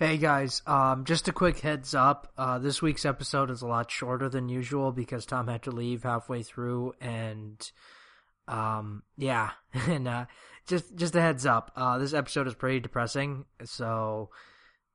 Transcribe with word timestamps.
Hey 0.00 0.16
guys, 0.16 0.62
um, 0.64 1.04
just 1.04 1.26
a 1.26 1.32
quick 1.32 1.58
heads 1.58 1.92
up. 1.92 2.32
Uh, 2.38 2.60
this 2.60 2.80
week's 2.80 3.04
episode 3.04 3.50
is 3.50 3.62
a 3.62 3.66
lot 3.66 3.90
shorter 3.90 4.28
than 4.28 4.48
usual 4.48 4.92
because 4.92 5.26
Tom 5.26 5.48
had 5.48 5.64
to 5.64 5.72
leave 5.72 6.04
halfway 6.04 6.44
through, 6.44 6.92
and 7.00 7.68
um, 8.46 9.02
yeah, 9.16 9.50
and 9.72 10.06
uh, 10.06 10.26
just 10.68 10.94
just 10.94 11.16
a 11.16 11.20
heads 11.20 11.46
up. 11.46 11.72
Uh, 11.74 11.98
this 11.98 12.14
episode 12.14 12.46
is 12.46 12.54
pretty 12.54 12.78
depressing, 12.78 13.44
so 13.64 14.30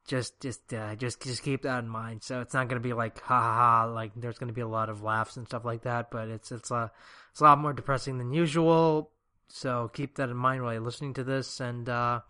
just 0.07 0.39
just 0.39 0.73
uh, 0.73 0.95
just 0.95 1.21
just 1.21 1.43
keep 1.43 1.63
that 1.63 1.83
in 1.83 1.89
mind. 1.89 2.23
So 2.23 2.39
it's 2.39 2.53
not 2.53 2.69
gonna 2.69 2.79
be 2.79 2.93
like 2.93 3.19
ha 3.19 3.41
ha 3.41 3.55
ha, 3.55 3.91
like 3.91 4.13
there's 4.15 4.39
gonna 4.39 4.53
be 4.53 4.61
a 4.61 4.67
lot 4.69 4.87
of 4.87 5.03
laughs 5.03 5.35
and 5.35 5.45
stuff 5.45 5.65
like 5.65 5.81
that, 5.81 6.11
but 6.11 6.29
it's 6.29 6.49
it's 6.49 6.71
a 6.71 6.89
it's 7.33 7.41
a 7.41 7.43
lot 7.43 7.59
more 7.59 7.73
depressing 7.73 8.19
than 8.19 8.31
usual. 8.31 9.11
So 9.49 9.91
keep 9.93 10.15
that 10.15 10.29
in 10.29 10.37
mind 10.37 10.63
while 10.63 10.71
you're 10.71 10.81
listening 10.81 11.15
to 11.15 11.25
this, 11.25 11.59
and 11.59 11.89
uh, 11.89 12.21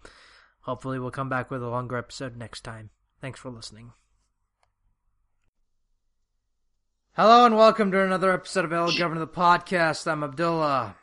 hopefully 0.63 0.99
we'll 0.99 1.11
come 1.11 1.29
back 1.29 1.51
with 1.51 1.61
a 1.61 1.69
longer 1.69 1.97
episode 1.97 2.35
next 2.35 2.61
time. 2.61 2.89
Thanks 3.21 3.39
for 3.39 3.49
listening. 3.49 3.93
Hello 7.15 7.45
and 7.45 7.55
welcome 7.55 7.91
to 7.91 8.01
another 8.03 8.31
episode 8.33 8.65
of 8.65 8.73
El 8.73 8.91
Governor 8.97 9.19
the 9.19 9.27
Podcast. 9.27 10.11
I'm 10.11 10.23
Abdullah. 10.23 10.95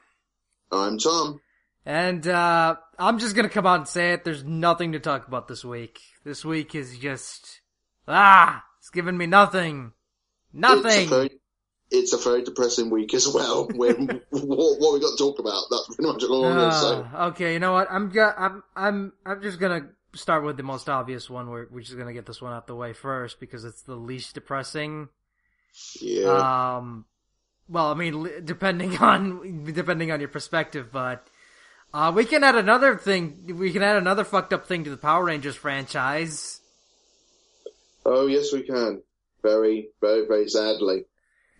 I'm 0.73 0.99
Tom. 0.99 1.41
And 1.87 2.27
uh, 2.27 2.77
I'm 2.99 3.19
just 3.19 3.37
gonna 3.37 3.49
come 3.49 3.67
out 3.67 3.79
and 3.79 3.89
say 3.89 4.13
it. 4.13 4.25
There's 4.25 4.45
nothing 4.45 4.93
to 4.93 5.01
talk 5.01 5.29
about 5.29 5.47
this 5.47 5.65
week. 5.65 6.01
This 6.25 6.45
week 6.45 6.75
is 6.75 6.99
just 6.99 7.61
ah, 8.09 8.65
it's 8.81 8.91
giving 8.91 9.17
me 9.17 9.27
nothing, 9.27 9.93
nothing. 10.53 11.09
It's 11.91 12.13
a 12.13 12.17
very, 12.19 12.21
it's 12.21 12.27
a 12.27 12.31
very 12.31 12.43
depressing 12.45 12.91
week 12.91 13.15
as 13.15 13.27
well. 13.29 13.67
When 13.75 14.07
what, 14.31 14.79
what 14.81 14.93
we 14.95 15.01
got 15.01 15.11
to 15.11 15.17
talk 15.19 15.39
about? 15.39 15.65
That's 15.71 15.87
pretty 15.95 16.11
much 16.13 16.23
all 16.25 16.45
I'm 16.45 16.57
going 16.57 16.71
to 16.71 16.77
say. 16.77 17.17
Uh, 17.17 17.27
okay, 17.29 17.53
you 17.55 17.59
know 17.59 17.73
what? 17.73 17.89
I'm 17.91 18.09
go- 18.11 18.33
I'm 18.37 18.63
I'm 18.77 19.13
I'm 19.27 19.43
just 19.43 19.59
gonna 19.59 19.89
start 20.15 20.45
with 20.45 20.57
the 20.57 20.63
most 20.63 20.89
obvious 20.89 21.29
one. 21.31 21.49
We're 21.51 21.67
we're 21.71 21.81
just 21.83 21.97
gonna 21.99 22.13
get 22.13 22.27
this 22.27 22.41
one 22.43 22.53
out 22.53 22.67
the 22.67 22.75
way 22.75 22.93
first 22.93 23.41
because 23.41 23.65
it's 23.65 23.83
the 23.83 23.97
least 23.97 24.35
depressing. 24.35 25.09
Yeah. 26.01 26.77
Um, 26.79 27.05
well, 27.69 27.91
I 27.91 27.95
mean, 27.95 28.45
depending 28.45 28.97
on 29.11 29.65
depending 29.73 30.11
on 30.13 30.21
your 30.21 30.29
perspective, 30.29 30.89
but 30.93 31.27
uh, 31.95 32.13
we 32.15 32.25
can 32.25 32.45
add 32.45 32.57
another 32.57 32.97
thing. 32.97 33.57
We 33.59 33.73
can 33.73 33.83
add 33.83 33.97
another 33.97 34.25
fucked 34.25 34.53
up 34.53 34.67
thing 34.67 34.85
to 34.85 34.91
the 34.91 34.97
Power 34.97 35.25
Rangers 35.25 35.57
franchise. 35.57 36.61
oh 38.07 38.27
yes, 38.27 38.53
we 38.53 38.63
can. 38.63 39.03
Very, 39.43 39.89
very, 40.01 40.27
very 40.27 40.49
sadly. 40.49 41.07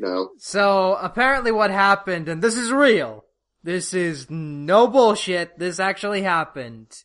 No. 0.01 0.31
So 0.39 0.97
apparently, 0.99 1.53
what 1.53 1.71
happened, 1.71 2.27
and 2.27 2.41
this 2.41 2.57
is 2.57 2.73
real. 2.73 3.27
This 3.63 3.93
is 3.93 4.31
no 4.31 4.89
bullshit. 4.89 5.59
This 5.59 5.79
actually 5.79 6.23
happened. 6.23 7.05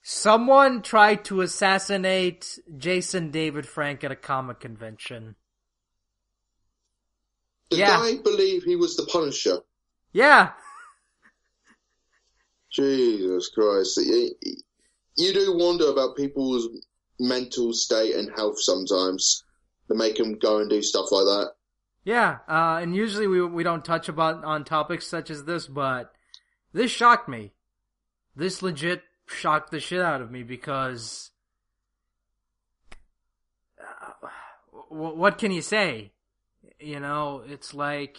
Someone 0.00 0.80
tried 0.80 1.24
to 1.24 1.40
assassinate 1.40 2.60
Jason 2.76 3.32
David 3.32 3.66
Frank 3.66 4.04
at 4.04 4.12
a 4.12 4.16
comic 4.16 4.60
convention. 4.60 5.34
Did 7.70 7.80
Yeah. 7.80 7.98
I 7.98 8.18
believe 8.22 8.62
he 8.62 8.76
was 8.76 8.96
the 8.96 9.06
Punisher? 9.06 9.58
Yeah, 10.12 10.52
Jesus 12.70 13.48
Christ! 13.48 13.96
You, 13.96 14.30
you 15.16 15.32
do 15.32 15.56
wonder 15.58 15.88
about 15.88 16.16
people's 16.16 16.68
mental 17.18 17.72
state 17.72 18.14
and 18.14 18.30
health 18.36 18.60
sometimes. 18.60 19.42
That 19.88 19.96
make 19.96 20.16
them 20.16 20.38
go 20.38 20.58
and 20.58 20.70
do 20.70 20.80
stuff 20.82 21.10
like 21.10 21.24
that. 21.24 21.55
Yeah. 22.06 22.38
Uh, 22.48 22.78
and 22.80 22.94
usually 22.94 23.26
we 23.26 23.44
we 23.44 23.64
don't 23.64 23.84
touch 23.84 24.08
about 24.08 24.44
on 24.44 24.64
topics 24.64 25.06
such 25.06 25.28
as 25.28 25.44
this, 25.44 25.66
but 25.66 26.12
this 26.72 26.90
shocked 26.90 27.28
me. 27.28 27.52
This 28.36 28.62
legit 28.62 29.02
shocked 29.26 29.72
the 29.72 29.80
shit 29.80 30.00
out 30.00 30.22
of 30.22 30.30
me 30.30 30.44
because. 30.44 31.32
Uh, 33.80 34.28
wh- 34.70 35.16
what 35.16 35.36
can 35.36 35.50
you 35.50 35.62
say? 35.62 36.12
You 36.78 37.00
know, 37.00 37.42
it's 37.44 37.74
like. 37.74 38.18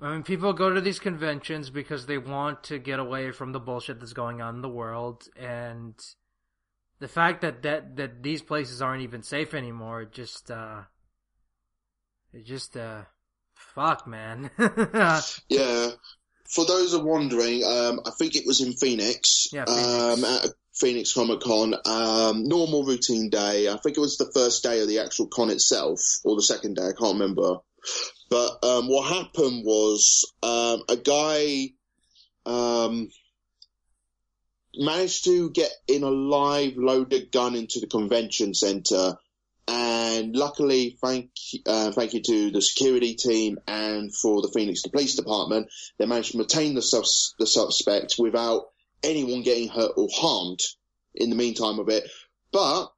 I 0.00 0.12
mean, 0.12 0.22
people 0.22 0.52
go 0.52 0.72
to 0.72 0.80
these 0.80 1.00
conventions 1.00 1.70
because 1.70 2.06
they 2.06 2.18
want 2.18 2.62
to 2.64 2.78
get 2.78 3.00
away 3.00 3.32
from 3.32 3.50
the 3.50 3.58
bullshit 3.58 3.98
that's 3.98 4.12
going 4.12 4.40
on 4.40 4.54
in 4.54 4.62
the 4.62 4.68
world, 4.68 5.24
and 5.36 5.94
the 7.00 7.08
fact 7.08 7.40
that 7.40 7.62
that 7.62 7.96
that 7.96 8.22
these 8.22 8.42
places 8.42 8.80
aren't 8.80 9.02
even 9.02 9.24
safe 9.24 9.54
anymore 9.54 10.04
just 10.04 10.52
uh 10.52 10.82
it 12.32 12.44
just 12.44 12.76
uh 12.76 13.02
fuck 13.54 14.06
man 14.06 14.50
Yeah. 15.48 15.90
For 16.50 16.64
those 16.64 16.92
who 16.92 17.00
are 17.00 17.04
wondering, 17.04 17.62
um, 17.62 18.00
I 18.06 18.10
think 18.18 18.34
it 18.34 18.46
was 18.46 18.62
in 18.62 18.72
Phoenix. 18.72 19.48
Yeah, 19.52 19.66
Phoenix. 19.66 19.86
Um, 19.86 20.24
at 20.24 20.50
Phoenix 20.74 21.12
Comic 21.12 21.40
Con. 21.40 21.74
Um, 21.84 22.44
normal 22.44 22.84
routine 22.84 23.28
day. 23.28 23.68
I 23.68 23.76
think 23.76 23.96
it 23.96 24.00
was 24.00 24.16
the 24.16 24.30
first 24.32 24.62
day 24.62 24.80
of 24.80 24.88
the 24.88 25.00
actual 25.00 25.26
con 25.26 25.50
itself, 25.50 26.00
or 26.24 26.36
the 26.36 26.42
second 26.42 26.76
day. 26.76 26.82
I 26.82 26.92
can't 26.98 27.20
remember. 27.20 27.56
But 28.30 28.64
um, 28.64 28.88
what 28.88 29.12
happened 29.12 29.64
was 29.64 30.32
um, 30.42 30.82
a 30.88 30.96
guy 30.96 31.70
um, 32.46 33.08
managed 34.74 35.24
to 35.24 35.50
get 35.50 35.70
in 35.86 36.02
a 36.02 36.10
live 36.10 36.76
loaded 36.76 37.32
gun 37.32 37.54
into 37.56 37.80
the 37.80 37.86
convention 37.86 38.54
center. 38.54 39.16
And 40.18 40.34
luckily, 40.34 40.98
thank 41.00 41.30
uh, 41.64 41.92
thank 41.92 42.12
you 42.12 42.22
to 42.22 42.50
the 42.50 42.60
security 42.60 43.14
team 43.14 43.58
and 43.68 44.12
for 44.14 44.42
the 44.42 44.50
Phoenix 44.52 44.82
Police 44.82 45.14
Department, 45.14 45.68
they 45.98 46.06
managed 46.06 46.32
to 46.32 46.38
retain 46.38 46.74
the, 46.74 46.82
sus- 46.82 47.34
the 47.38 47.46
suspect 47.46 48.16
without 48.18 48.64
anyone 49.04 49.42
getting 49.42 49.68
hurt 49.68 49.92
or 49.96 50.08
harmed 50.12 50.58
in 51.14 51.30
the 51.30 51.36
meantime 51.36 51.78
of 51.78 51.88
it. 51.88 52.10
But 52.52 52.88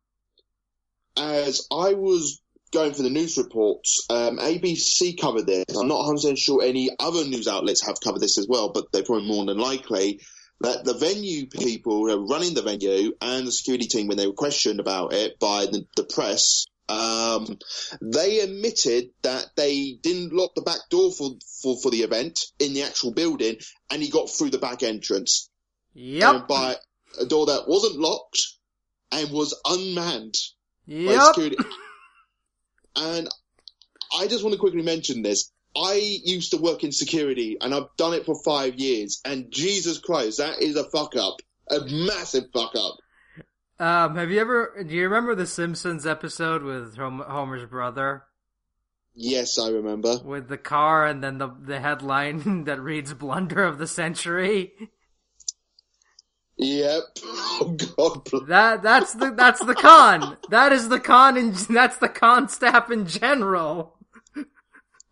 as 1.17 1.67
I 1.71 1.93
was 1.93 2.41
going 2.73 2.95
for 2.95 3.03
the 3.03 3.11
news 3.11 3.37
reports, 3.37 4.07
um, 4.09 4.39
ABC 4.39 5.21
covered 5.21 5.47
this. 5.47 5.65
I'm 5.77 5.89
not 5.89 6.07
100% 6.07 6.39
sure 6.39 6.63
any 6.63 6.89
other 6.99 7.27
news 7.27 7.49
outlets 7.49 7.85
have 7.85 8.01
covered 8.03 8.21
this 8.21 8.39
as 8.39 8.47
well, 8.49 8.73
but 8.73 8.93
they're 8.93 9.03
probably 9.03 9.29
more 9.29 9.45
than 9.45 9.59
likely 9.59 10.21
that 10.61 10.85
the 10.85 10.95
venue 10.95 11.49
people 11.49 11.97
who 11.97 12.11
are 12.11 12.27
running 12.27 12.55
the 12.55 12.63
venue 12.63 13.13
and 13.21 13.47
the 13.47 13.53
security 13.53 13.87
team, 13.87 14.09
when 14.09 14.17
they 14.17 14.27
were 14.27 14.33
questioned 14.33 14.81
about 14.81 15.13
it 15.13 15.39
by 15.39 15.67
the, 15.67 15.87
the 15.97 16.05
press, 16.05 16.67
um, 16.91 17.59
they 18.03 18.41
admitted 18.41 19.11
that 19.23 19.47
they 19.57 19.99
didn't 20.03 20.33
lock 20.33 20.55
the 20.57 20.63
back 20.63 20.81
door 20.91 21.13
for, 21.13 21.31
for, 21.63 21.77
for 21.81 21.91
the 21.91 22.03
event 22.03 22.41
in 22.59 22.75
the 22.75 22.83
actual 22.83 23.13
building, 23.13 23.57
and 23.91 24.03
he 24.03 24.11
got 24.11 24.29
through 24.29 24.51
the 24.51 24.59
back 24.59 24.83
entrance 24.83 25.51
yep 25.95 26.35
and 26.35 26.47
by 26.49 26.75
a 27.21 27.27
door 27.27 27.47
that 27.47 27.69
wasn't 27.69 27.99
locked 27.99 28.41
and 29.13 29.31
was 29.31 29.59
unmanned 29.65 30.35
yep 30.87 31.23
security. 31.23 31.57
And 32.97 33.29
I 34.19 34.27
just 34.27 34.43
want 34.43 34.55
to 34.55 34.59
quickly 34.59 34.83
mention 34.83 35.23
this. 35.23 35.53
I 35.77 36.21
used 36.25 36.51
to 36.51 36.57
work 36.57 36.83
in 36.83 36.91
security 36.91 37.57
and 37.61 37.73
I've 37.73 37.97
done 37.97 38.15
it 38.15 38.27
for 38.27 38.35
five 38.43 38.75
years 38.75 39.21
and 39.25 39.51
Jesus 39.53 39.99
Christ, 39.99 40.39
that 40.39 40.61
is 40.61 40.75
a 40.75 40.91
fuck 40.91 41.15
up. 41.17 41.37
A 41.71 41.79
massive 41.89 42.47
fuck 42.53 42.75
up. 42.75 42.97
Um 43.81 44.15
have 44.15 44.31
you 44.31 44.39
ever 44.41 44.85
do 44.87 44.95
you 44.95 45.03
remember 45.05 45.35
the 45.35 45.47
simpsons 45.47 46.07
episode 46.07 46.63
with 46.63 46.97
homer's 46.97 47.65
brother 47.69 48.23
Yes, 49.13 49.59
I 49.59 49.71
remember. 49.71 50.19
with 50.25 50.49
the 50.49 50.57
car 50.57 51.05
and 51.05 51.23
then 51.23 51.39
the 51.39 51.49
the 51.61 51.81
headline 51.81 52.63
that 52.65 52.81
reads 52.81 53.13
blunder 53.15 53.65
of 53.65 53.79
the 53.79 53.89
century 53.89 54.73
Yep. 56.57 57.03
Oh 57.63 57.75
God. 57.97 58.47
that 58.49 58.83
that's 58.83 59.15
the 59.15 59.31
that's 59.33 59.65
the 59.65 59.75
con 59.75 60.37
that 60.51 60.73
is 60.73 60.89
the 60.89 61.01
con 61.01 61.37
and 61.37 61.55
that's 61.71 61.97
the 61.99 62.09
con 62.09 62.49
staff 62.49 62.91
in 62.91 63.07
general 63.07 63.97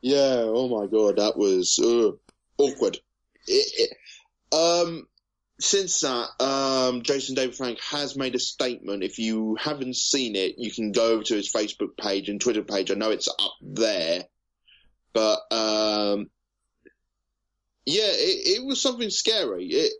Yeah. 0.01 0.43
Oh 0.45 0.69
my 0.69 0.87
God. 0.87 1.17
That 1.17 1.37
was 1.37 1.78
uh, 1.83 2.12
awkward. 2.62 2.99
It, 3.49 3.91
it, 3.91 4.55
um, 4.55 5.09
since 5.61 6.01
that, 6.01 6.29
um, 6.41 7.03
Jason 7.03 7.35
David 7.35 7.57
Frank 7.57 7.81
has 7.81 8.17
made 8.17 8.35
a 8.35 8.39
statement. 8.39 9.03
If 9.03 9.19
you 9.19 9.57
haven't 9.61 9.97
seen 9.97 10.37
it, 10.37 10.55
you 10.59 10.71
can 10.71 10.93
go 10.93 11.13
over 11.13 11.25
to 11.25 11.34
his 11.34 11.53
Facebook 11.53 11.97
page 11.97 12.28
and 12.28 12.41
Twitter 12.41 12.63
page. 12.63 12.91
I 12.91 12.95
know 12.95 13.10
it's 13.10 13.28
up 13.28 13.53
there, 13.60 14.25
but 15.13 15.41
um, 15.51 16.31
yeah, 17.84 18.05
it, 18.05 18.59
it 18.59 18.65
was 18.65 18.81
something 18.81 19.10
scary. 19.10 19.66
It 19.66 19.93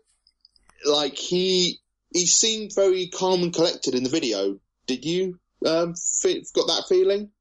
like 0.85 1.17
he 1.17 1.79
he 2.13 2.25
seemed 2.25 2.73
very 2.73 3.07
calm 3.07 3.43
and 3.43 3.53
collected 3.53 3.95
in 3.95 4.03
the 4.03 4.09
video. 4.09 4.59
Did 4.87 5.03
you 5.03 5.39
um 5.65 5.95
fe- 6.21 6.45
got 6.53 6.67
that 6.67 6.85
feeling? 6.87 7.31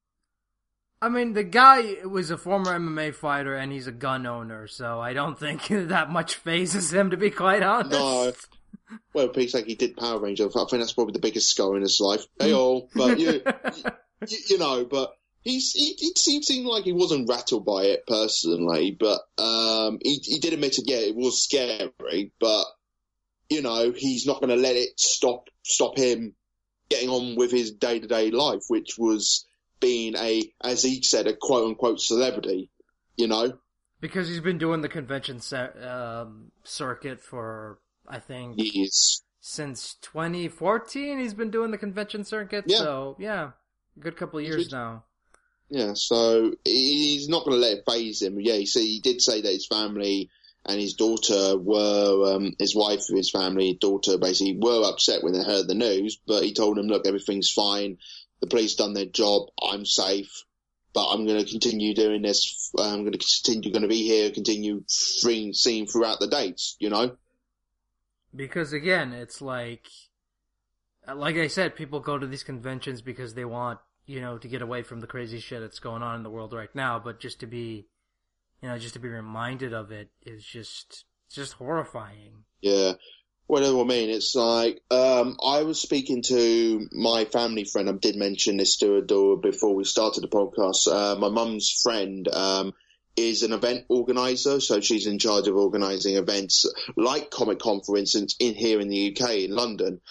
I 1.00 1.09
mean, 1.09 1.33
the 1.33 1.45
guy 1.45 2.05
was 2.05 2.31
a 2.31 2.37
former 2.37 2.77
MMA 2.79 3.15
fighter 3.15 3.55
and 3.55 3.73
he's 3.73 3.87
a 3.87 3.93
gun 3.93 4.27
owner, 4.27 4.67
so 4.67 5.00
I 5.00 5.12
don't 5.12 5.39
think 5.39 5.67
that 5.71 6.11
much 6.11 6.35
phases 6.35 6.93
him, 6.93 7.11
to 7.11 7.17
be 7.17 7.31
quite 7.31 7.62
honest. 7.62 7.93
No. 7.93 8.33
Well, 9.12 9.29
Pete's 9.29 9.55
like 9.55 9.67
he 9.67 9.75
did 9.75 9.97
Power 9.97 10.19
Ranger. 10.19 10.47
I 10.47 10.65
think 10.65 10.81
that's 10.81 10.93
probably 10.93 11.12
the 11.12 11.19
biggest 11.19 11.50
scar 11.50 11.77
in 11.77 11.83
his 11.83 11.99
life. 12.00 12.25
Hey 12.41 12.55
all, 12.55 12.89
but 12.95 13.19
you, 13.19 13.43
you, 14.27 14.39
you 14.49 14.59
know, 14.59 14.87
but 14.87 15.12
he's 15.43 15.73
he, 15.73 15.95
he 15.99 16.12
seemed, 16.17 16.45
seemed 16.45 16.67
like 16.67 16.85
he 16.85 16.93
wasn't 16.93 17.29
rattled 17.29 17.67
by 17.67 17.85
it 17.85 18.06
personally, 18.06 18.97
but 18.99 19.21
um, 19.37 19.99
he 20.03 20.21
he 20.23 20.39
did 20.39 20.55
admit 20.55 20.79
it. 20.79 20.85
Yeah, 20.89 20.99
it 20.99 21.17
was 21.17 21.43
scary, 21.43 22.33
but 22.41 22.65
you 23.50 23.62
know, 23.62 23.93
he's 23.93 24.27
not 24.27 24.41
going 24.41 24.56
to 24.56 24.62
let 24.62 24.77
it 24.77 24.99
stop 24.99 25.49
stop 25.62 25.99
him 25.99 26.35
getting 26.89 27.11
on 27.11 27.37
with 27.37 27.50
his 27.50 27.73
day 27.73 27.99
to 27.99 28.06
day 28.06 28.31
life, 28.31 28.62
which 28.69 28.97
was 28.97 29.47
being 29.80 30.16
a, 30.16 30.42
as 30.62 30.82
he 30.82 31.02
said, 31.02 31.26
a 31.26 31.34
quote 31.34 31.66
unquote 31.66 32.00
celebrity. 32.00 32.70
You 33.16 33.26
know, 33.26 33.58
because 34.00 34.28
he's 34.28 34.40
been 34.40 34.58
doing 34.58 34.80
the 34.80 34.88
convention 34.88 35.40
um, 35.82 36.52
circuit 36.64 37.20
for 37.20 37.78
I 38.06 38.20
think 38.20 38.54
years 38.58 39.22
since 39.40 39.94
2014. 40.02 41.19
He's 41.19 41.34
been 41.34 41.50
doing 41.50 41.70
the 41.70 41.78
convention 41.78 42.25
circuit. 42.25 42.64
Yeah. 42.66 42.78
So 42.78 43.16
yeah, 43.19 43.50
a 43.96 44.00
good 44.00 44.16
couple 44.16 44.38
of 44.38 44.44
years 44.44 44.70
now. 44.70 45.04
Yeah, 45.70 45.92
so 45.94 46.54
he's 46.64 47.28
not 47.28 47.44
going 47.44 47.56
to 47.56 47.60
let 47.60 47.78
it 47.78 47.84
phase 47.86 48.22
him. 48.22 48.40
Yeah, 48.40 48.58
so 48.64 48.80
he 48.80 49.00
did 49.00 49.20
say 49.20 49.42
that 49.42 49.52
his 49.52 49.66
family 49.66 50.30
and 50.64 50.80
his 50.80 50.94
daughter 50.94 51.58
were, 51.58 52.34
um, 52.34 52.54
his 52.58 52.75
wife, 52.75 53.06
his 53.08 53.30
family, 53.30 53.76
daughter 53.78 54.16
basically 54.16 54.56
were 54.58 54.88
upset 54.88 55.22
when 55.22 55.34
they 55.34 55.42
heard 55.42 55.69
the 55.69 55.75
news, 55.75 56.19
but 56.26 56.42
he 56.42 56.54
told 56.54 56.76
them, 56.76 56.86
look, 56.86 57.06
everything's 57.06 57.50
fine. 57.50 57.98
The 58.40 58.46
police 58.46 58.75
done 58.75 58.94
their 58.94 59.06
job. 59.06 59.49
I'm 59.62 59.85
safe, 59.85 60.31
but 60.93 61.08
I'm 61.08 61.26
going 61.26 61.44
to 61.44 61.50
continue 61.50 61.94
doing 61.94 62.23
this. 62.23 62.70
I'm 62.79 63.00
going 63.00 63.12
to 63.12 63.19
continue 63.19 63.73
going 63.73 63.82
to 63.82 63.88
be 63.88 64.06
here, 64.06 64.31
continue 64.31 64.85
seeing, 64.87 65.52
seeing 65.52 65.87
throughout 65.87 66.20
the 66.20 66.29
dates, 66.29 66.76
you 66.79 66.90
know? 66.90 67.17
Because 68.35 68.73
again, 68.73 69.12
it's 69.12 69.40
like, 69.40 69.87
like 71.12 71.37
I 71.37 71.49
said, 71.49 71.76
people 71.76 72.00
go 72.00 72.19
to 72.19 72.26
these 72.26 72.44
conventions 72.44 73.02
because 73.02 73.35
they 73.35 73.44
want 73.44 73.81
you 74.08 74.23
know, 74.23 74.38
to 74.38 74.49
get 74.49 74.62
away 74.62 74.82
from 74.82 75.00
the 75.00 75.06
crazy 75.06 75.38
shit 75.38 75.61
that's 75.61 75.79
going 75.79 76.02
on 76.02 76.17
in 76.17 76.23
the 76.23 76.31
world 76.31 76.55
right 76.55 76.75
now, 76.75 76.99
but 76.99 77.20
just 77.20 77.38
to 77.40 77.46
be, 77.46 77.87
you 78.62 78.69
know, 78.69 78.79
just 78.79 78.94
to 78.94 78.99
be 78.99 79.08
reminded 79.08 79.75
of 79.75 79.93
it 79.93 80.08
is 80.25 80.43
just, 80.43 81.05
just 81.31 81.52
horrifying. 81.52 82.44
Yeah. 82.62 82.93
Well, 83.50 83.81
I 83.81 83.85
mean, 83.85 84.11
it's 84.11 84.35
like, 84.35 84.83
um, 84.91 85.39
I 85.43 85.62
was 85.62 85.81
speaking 85.81 86.21
to 86.25 86.87
my 86.93 87.25
family 87.25 87.65
friend. 87.65 87.89
I 87.89 87.93
did 87.93 88.15
mention 88.15 88.59
this 88.59 88.77
to 88.79 88.97
Adore 88.97 89.39
before 89.39 89.75
we 89.75 89.85
started 89.85 90.23
the 90.23 90.29
podcast. 90.29 90.87
Uh, 90.87 91.19
my 91.19 91.31
mum's 91.31 91.81
friend, 91.83 92.29
um, 92.29 92.75
is 93.17 93.43
an 93.43 93.55
event 93.55 93.87
organizer. 93.89 94.61
So 94.61 94.83
she's 94.83 95.06
in 95.06 95.19
charge 95.19 95.49
of 95.49 95.56
organizing 95.56 96.17
events 96.17 96.67
like 96.95 97.31
Comic 97.31 97.59
Con, 97.59 97.81
for 97.81 97.97
instance, 97.97 98.37
in 98.39 98.55
here 98.55 98.81
in 98.81 98.89
the 98.89 99.17
UK, 99.17 99.31
in 99.37 99.53
London. 99.53 100.03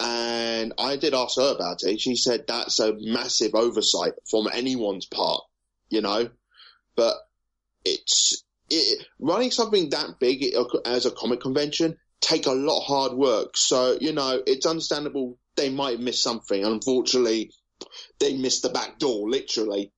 And 0.00 0.72
I 0.78 0.96
did 0.96 1.12
ask 1.12 1.36
her 1.36 1.54
about 1.54 1.82
it. 1.82 2.00
She 2.00 2.16
said 2.16 2.44
that's 2.48 2.78
a 2.78 2.94
massive 2.98 3.54
oversight 3.54 4.14
from 4.30 4.48
anyone's 4.50 5.06
part, 5.06 5.42
you 5.90 6.00
know, 6.00 6.30
but 6.96 7.16
it's 7.84 8.42
it, 8.70 9.04
running 9.18 9.50
something 9.50 9.90
that 9.90 10.18
big 10.18 10.54
as 10.86 11.04
a 11.04 11.10
comic 11.10 11.42
convention 11.42 11.98
take 12.20 12.46
a 12.46 12.52
lot 12.52 12.80
of 12.80 12.84
hard 12.84 13.12
work. 13.12 13.56
So, 13.56 13.98
you 14.00 14.12
know, 14.12 14.42
it's 14.46 14.66
understandable 14.66 15.38
they 15.56 15.70
might 15.70 16.00
miss 16.00 16.22
something. 16.22 16.64
Unfortunately, 16.64 17.52
they 18.18 18.36
missed 18.36 18.62
the 18.62 18.68
back 18.68 18.98
door, 18.98 19.28
literally. 19.28 19.92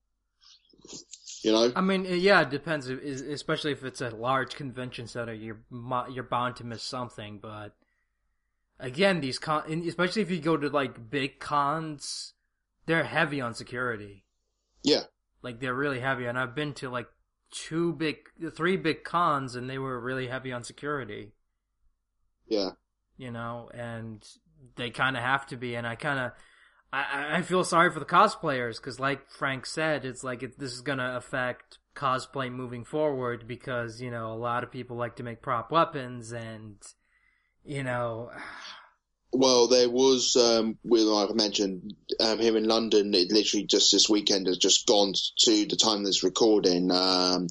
You 1.42 1.52
know? 1.52 1.72
I 1.74 1.80
mean, 1.80 2.04
yeah, 2.04 2.42
it 2.42 2.50
depends. 2.50 2.88
Especially 2.88 3.72
if 3.72 3.84
it's 3.84 4.02
a 4.02 4.10
large 4.10 4.54
convention 4.54 5.06
center, 5.06 5.32
you're 5.32 5.60
you're 6.10 6.24
bound 6.24 6.56
to 6.56 6.64
miss 6.64 6.82
something. 6.82 7.38
But 7.40 7.74
again, 8.78 9.20
these 9.20 9.38
con, 9.38 9.82
especially 9.86 10.22
if 10.22 10.30
you 10.30 10.40
go 10.40 10.58
to 10.58 10.68
like 10.68 11.10
big 11.10 11.40
cons, 11.40 12.34
they're 12.84 13.04
heavy 13.04 13.40
on 13.40 13.54
security. 13.54 14.24
Yeah, 14.82 15.04
like 15.42 15.60
they're 15.60 15.74
really 15.74 16.00
heavy, 16.00 16.26
and 16.26 16.38
I've 16.38 16.54
been 16.54 16.74
to 16.74 16.90
like 16.90 17.08
two 17.50 17.94
big, 17.94 18.16
three 18.54 18.76
big 18.76 19.02
cons, 19.04 19.54
and 19.56 19.68
they 19.68 19.78
were 19.78 19.98
really 19.98 20.28
heavy 20.28 20.52
on 20.52 20.62
security. 20.62 21.32
Yeah, 22.50 22.70
you 23.16 23.30
know, 23.30 23.70
and 23.72 24.22
they 24.76 24.90
kind 24.90 25.16
of 25.16 25.22
have 25.22 25.46
to 25.46 25.56
be, 25.56 25.74
and 25.74 25.86
I 25.86 25.94
kind 25.94 26.18
of. 26.18 26.32
I, 26.92 27.36
I 27.36 27.42
feel 27.42 27.62
sorry 27.62 27.92
for 27.92 28.00
the 28.00 28.04
cosplayers 28.04 28.78
because, 28.78 28.98
like 28.98 29.30
Frank 29.30 29.64
said, 29.64 30.04
it's 30.04 30.24
like 30.24 30.42
it, 30.42 30.58
this 30.58 30.72
is 30.72 30.80
going 30.80 30.98
to 30.98 31.16
affect 31.16 31.78
cosplay 31.94 32.50
moving 32.50 32.84
forward 32.84 33.46
because 33.46 34.00
you 34.00 34.10
know 34.10 34.32
a 34.32 34.34
lot 34.34 34.64
of 34.64 34.70
people 34.70 34.96
like 34.96 35.16
to 35.16 35.22
make 35.22 35.42
prop 35.42 35.70
weapons 35.70 36.32
and 36.32 36.76
you 37.64 37.82
know. 37.82 38.30
Well, 39.32 39.68
there 39.68 39.88
was, 39.88 40.34
um, 40.34 40.76
like 40.82 41.30
I 41.30 41.34
mentioned, 41.34 41.94
um, 42.18 42.40
here 42.40 42.56
in 42.56 42.64
London, 42.64 43.14
it 43.14 43.30
literally 43.30 43.64
just 43.64 43.92
this 43.92 44.08
weekend 44.08 44.48
has 44.48 44.58
just 44.58 44.88
gone 44.88 45.12
to 45.42 45.66
the 45.66 45.76
time 45.76 45.98
of 45.98 46.06
this 46.06 46.24
recording. 46.24 46.90
Um, 46.90 47.46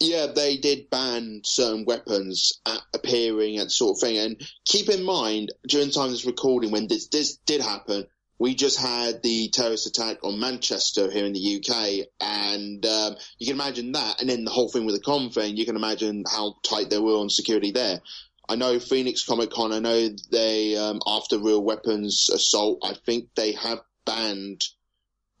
yeah, 0.00 0.26
they 0.26 0.56
did 0.56 0.90
ban 0.90 1.42
certain 1.44 1.84
weapons 1.84 2.60
appearing 2.94 3.58
and 3.58 3.70
sort 3.70 3.96
of 3.96 4.00
thing. 4.00 4.18
And 4.18 4.48
keep 4.64 4.88
in 4.88 5.04
mind, 5.04 5.52
during 5.66 5.88
the 5.88 5.92
time 5.92 6.06
of 6.06 6.10
this 6.12 6.24
recording, 6.24 6.70
when 6.70 6.86
this, 6.86 7.08
this 7.08 7.36
did 7.46 7.60
happen, 7.60 8.06
we 8.38 8.54
just 8.54 8.78
had 8.78 9.22
the 9.22 9.48
terrorist 9.48 9.86
attack 9.86 10.18
on 10.22 10.38
Manchester 10.38 11.10
here 11.10 11.26
in 11.26 11.32
the 11.32 11.56
UK, 11.56 12.06
and 12.20 12.86
um, 12.86 13.16
you 13.38 13.46
can 13.46 13.56
imagine 13.56 13.92
that, 13.92 14.20
and 14.20 14.30
then 14.30 14.44
the 14.44 14.50
whole 14.50 14.68
thing 14.68 14.86
with 14.86 14.94
the 14.94 15.02
con 15.02 15.30
thing, 15.30 15.56
you 15.56 15.66
can 15.66 15.74
imagine 15.74 16.22
how 16.30 16.54
tight 16.62 16.88
they 16.88 16.98
were 16.98 17.18
on 17.18 17.30
security 17.30 17.72
there. 17.72 18.00
I 18.48 18.54
know 18.54 18.78
Phoenix 18.78 19.24
Comic 19.24 19.50
Con. 19.50 19.72
I 19.72 19.78
know 19.80 20.08
they 20.30 20.76
um, 20.76 21.00
after 21.06 21.38
Real 21.38 21.62
Weapons 21.62 22.30
Assault. 22.32 22.78
I 22.82 22.94
think 22.94 23.28
they 23.34 23.52
have 23.52 23.80
banned 24.06 24.64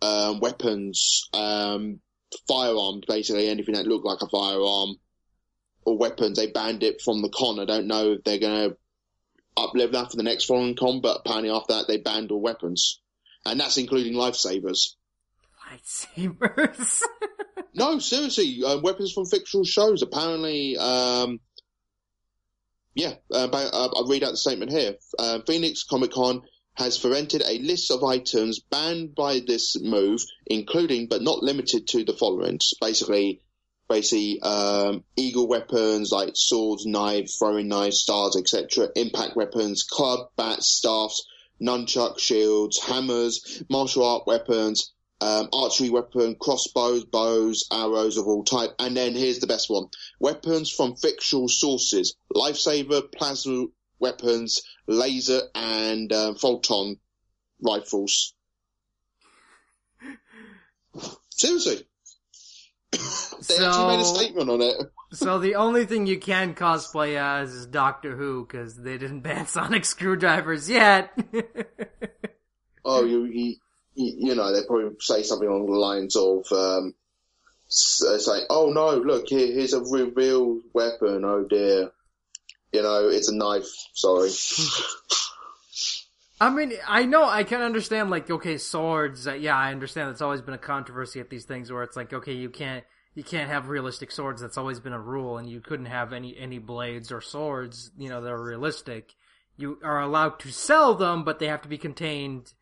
um, 0.02 0.40
weapons, 0.40 1.28
um, 1.32 2.00
firearms, 2.46 3.04
basically 3.06 3.48
anything 3.48 3.74
that 3.74 3.86
looked 3.86 4.06
like 4.06 4.22
a 4.22 4.28
firearm 4.28 4.96
or 5.84 5.98
weapons. 5.98 6.38
They 6.38 6.48
banned 6.48 6.82
it 6.82 7.00
from 7.00 7.22
the 7.22 7.30
con. 7.30 7.58
I 7.58 7.64
don't 7.64 7.86
know 7.86 8.12
if 8.12 8.24
they're 8.24 8.38
going 8.38 8.70
to 8.70 8.76
uplift 9.56 9.92
that 9.92 10.10
for 10.10 10.16
the 10.16 10.22
next 10.22 10.44
foreign 10.44 10.76
con, 10.76 11.00
but 11.00 11.20
apparently 11.20 11.50
after 11.50 11.74
that 11.74 11.88
they 11.88 11.98
banned 11.98 12.30
all 12.30 12.40
weapons, 12.40 13.00
and 13.44 13.58
that's 13.58 13.78
including 13.78 14.14
lightsabers. 14.14 14.94
Lightsabers. 15.70 17.02
no, 17.74 17.98
seriously, 17.98 18.62
uh, 18.64 18.78
weapons 18.80 19.12
from 19.12 19.26
fictional 19.26 19.64
shows. 19.64 20.02
Apparently, 20.02 20.76
um, 20.76 21.40
yeah, 22.94 23.14
uh, 23.32 23.48
uh, 23.48 23.88
I'll 23.94 24.08
read 24.08 24.24
out 24.24 24.30
the 24.30 24.36
statement 24.36 24.70
here. 24.70 24.94
Uh, 25.18 25.40
Phoenix 25.46 25.84
Comic 25.84 26.12
Con 26.12 26.42
has 26.78 26.96
presented 26.96 27.42
a 27.44 27.58
list 27.58 27.90
of 27.90 28.04
items 28.04 28.60
banned 28.60 29.12
by 29.12 29.40
this 29.40 29.76
move, 29.80 30.24
including 30.46 31.08
but 31.08 31.22
not 31.22 31.42
limited 31.42 31.88
to 31.88 32.04
the 32.04 32.12
following. 32.12 32.60
Basically, 32.80 33.42
basically 33.88 34.40
um, 34.42 35.02
eagle 35.16 35.48
weapons 35.48 36.12
like 36.12 36.30
swords, 36.34 36.86
knives, 36.86 37.36
throwing 37.36 37.66
knives, 37.66 38.00
stars, 38.00 38.36
etc. 38.36 38.90
Impact 38.94 39.34
weapons, 39.34 39.82
club, 39.82 40.28
bats, 40.36 40.70
staffs, 40.70 41.26
nunchuck, 41.60 42.20
shields, 42.20 42.78
hammers, 42.78 43.60
martial 43.68 44.04
art 44.04 44.28
weapons, 44.28 44.92
um, 45.20 45.48
archery 45.52 45.90
weapon, 45.90 46.36
crossbows, 46.40 47.04
bows, 47.04 47.66
arrows 47.72 48.16
of 48.16 48.28
all 48.28 48.44
type, 48.44 48.70
and 48.78 48.96
then 48.96 49.16
here's 49.16 49.40
the 49.40 49.48
best 49.48 49.68
one: 49.68 49.86
weapons 50.20 50.70
from 50.70 50.94
fictional 50.94 51.48
sources, 51.48 52.14
lightsaber, 52.32 53.10
plasma 53.10 53.66
weapons, 54.00 54.62
laser, 54.86 55.40
and 55.54 56.12
uh, 56.12 56.34
photon 56.34 56.96
rifles. 57.62 58.34
Seriously, 61.30 61.86
they 62.92 62.98
so, 62.98 63.68
actually 63.68 63.96
made 63.96 64.02
a 64.02 64.04
statement 64.04 64.50
on 64.50 64.62
it. 64.62 64.76
so 65.12 65.38
the 65.38 65.54
only 65.54 65.86
thing 65.86 66.06
you 66.06 66.18
can 66.18 66.54
cosplay 66.54 67.16
as 67.16 67.52
is 67.52 67.66
Doctor 67.66 68.16
Who 68.16 68.46
because 68.46 68.76
they 68.76 68.98
didn't 68.98 69.20
ban 69.20 69.46
sonic 69.48 69.84
screwdrivers 69.84 70.68
yet. 70.68 71.16
oh, 72.84 73.04
you, 73.04 73.24
you 73.24 73.56
you 73.94 74.34
know, 74.34 74.52
they 74.52 74.64
probably 74.64 74.96
say 75.00 75.22
something 75.24 75.48
along 75.48 75.66
the 75.66 75.72
lines 75.72 76.14
of, 76.14 76.46
um, 76.52 76.94
uh, 77.68 78.18
say, 78.18 78.40
"Oh 78.48 78.70
no, 78.70 78.96
look 78.96 79.28
here, 79.28 79.52
here's 79.52 79.72
a 79.72 79.80
revealed 79.80 80.62
weapon. 80.72 81.24
Oh 81.24 81.44
dear, 81.44 81.90
you 82.72 82.82
know, 82.82 83.08
it's 83.08 83.28
a 83.28 83.34
knife. 83.34 83.68
Sorry." 83.94 84.30
I 86.40 86.50
mean, 86.50 86.74
I 86.86 87.04
know 87.04 87.24
I 87.24 87.42
can 87.42 87.60
understand 87.62 88.10
like 88.10 88.30
okay, 88.30 88.58
swords. 88.58 89.26
Uh, 89.26 89.34
yeah, 89.34 89.56
I 89.56 89.72
understand. 89.72 90.10
It's 90.10 90.22
always 90.22 90.42
been 90.42 90.54
a 90.54 90.58
controversy 90.58 91.20
at 91.20 91.30
these 91.30 91.44
things 91.44 91.70
where 91.72 91.82
it's 91.82 91.96
like 91.96 92.12
okay, 92.12 92.34
you 92.34 92.50
can't 92.50 92.84
you 93.14 93.24
can't 93.24 93.50
have 93.50 93.68
realistic 93.68 94.12
swords. 94.12 94.40
That's 94.40 94.58
always 94.58 94.80
been 94.80 94.92
a 94.92 95.00
rule, 95.00 95.38
and 95.38 95.48
you 95.48 95.60
couldn't 95.60 95.86
have 95.86 96.12
any 96.12 96.36
any 96.38 96.58
blades 96.58 97.10
or 97.10 97.20
swords. 97.20 97.90
You 97.98 98.08
know, 98.08 98.20
that 98.20 98.30
are 98.30 98.42
realistic. 98.42 99.14
You 99.56 99.78
are 99.82 100.00
allowed 100.00 100.38
to 100.40 100.52
sell 100.52 100.94
them, 100.94 101.24
but 101.24 101.40
they 101.40 101.48
have 101.48 101.62
to 101.62 101.68
be 101.68 101.78
contained 101.78 102.52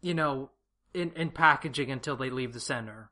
you 0.00 0.14
know, 0.14 0.50
in 0.94 1.12
in 1.12 1.30
packaging 1.30 1.90
until 1.90 2.16
they 2.16 2.30
leave 2.30 2.52
the 2.52 2.60
center. 2.60 3.10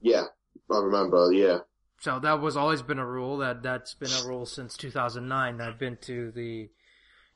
Yeah, 0.00 0.24
I 0.70 0.78
remember. 0.78 1.32
Yeah. 1.32 1.58
So 2.04 2.18
that 2.18 2.42
was 2.42 2.54
always 2.54 2.82
been 2.82 2.98
a 2.98 3.06
rule. 3.06 3.38
That 3.38 3.62
that's 3.62 3.94
been 3.94 4.10
a 4.10 4.28
rule 4.28 4.44
since 4.44 4.76
2009. 4.76 5.58
I've 5.58 5.78
been 5.78 5.96
to 6.02 6.30
the 6.32 6.68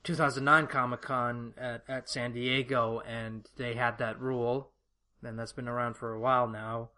2009 0.03 0.67
Comic 0.67 1.01
Con 1.01 1.55
at 1.57 1.83
at 1.89 2.07
San 2.07 2.33
Diego, 2.33 2.99
and 2.99 3.47
they 3.57 3.73
had 3.73 3.97
that 3.97 4.21
rule, 4.21 4.69
and 5.23 5.39
that's 5.39 5.53
been 5.53 5.67
around 5.67 5.95
for 5.95 6.13
a 6.13 6.19
while 6.19 6.47
now. 6.47 6.91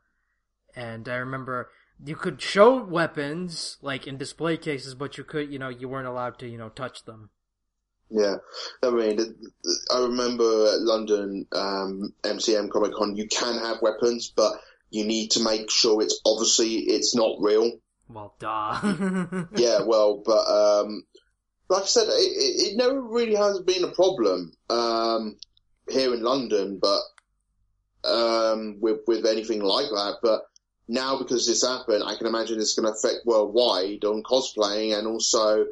And 0.76 1.08
I 1.08 1.16
remember 1.16 1.70
you 2.04 2.18
could 2.18 2.42
show 2.42 2.84
weapons 2.84 3.78
like 3.82 4.06
in 4.06 4.18
display 4.18 4.58
cases, 4.58 4.94
but 4.94 5.18
you 5.18 5.24
could, 5.24 5.50
you 5.50 5.58
know, 5.58 5.70
you 5.70 5.88
weren't 5.88 6.10
allowed 6.10 6.40
to, 6.40 6.50
you 6.50 6.58
know, 6.58 6.68
touch 6.68 7.06
them. 7.06 7.30
Yeah, 8.10 8.36
I 8.84 8.90
mean, 8.90 9.18
I 9.96 10.02
remember 10.02 10.44
at 10.74 10.82
London 10.82 11.48
um, 11.54 12.14
MCM 12.24 12.70
Comic 12.70 12.92
Con, 12.96 13.16
you 13.16 13.30
can 13.30 13.58
have 13.60 13.82
weapons, 13.82 14.34
but 14.36 14.60
you 14.92 15.06
need 15.06 15.32
to 15.32 15.44
make 15.44 15.72
sure 15.72 16.02
it's 16.02 16.20
obviously 16.26 16.76
it's 16.76 17.16
not 17.16 17.38
real. 17.40 17.72
Well, 18.08 18.36
duh. 18.40 19.46
yeah, 19.56 19.80
well, 19.86 20.22
but 20.24 20.46
um, 20.48 21.04
like 21.70 21.84
I 21.84 21.86
said, 21.86 22.08
it, 22.08 22.72
it, 22.74 22.78
never 22.78 23.02
really 23.02 23.36
has 23.36 23.62
been 23.62 23.86
a 23.86 23.92
problem 23.92 24.52
um, 24.70 25.38
here 25.90 26.14
in 26.14 26.22
London, 26.22 26.80
but 26.82 27.02
um, 28.04 28.78
with 28.82 29.00
with 29.08 29.26
anything 29.26 29.62
like 29.62 29.88
that. 29.88 30.18
But 30.22 30.42
now 30.90 31.18
because 31.18 31.48
this 31.48 31.66
happened, 31.66 32.04
I 32.06 32.16
can 32.16 32.28
imagine 32.28 32.60
it's 32.60 32.76
going 32.76 32.92
to 32.92 32.98
affect 32.98 33.26
worldwide 33.26 34.04
on 34.04 34.24
cosplaying, 34.24 34.98
and 34.98 35.08
also 35.08 35.66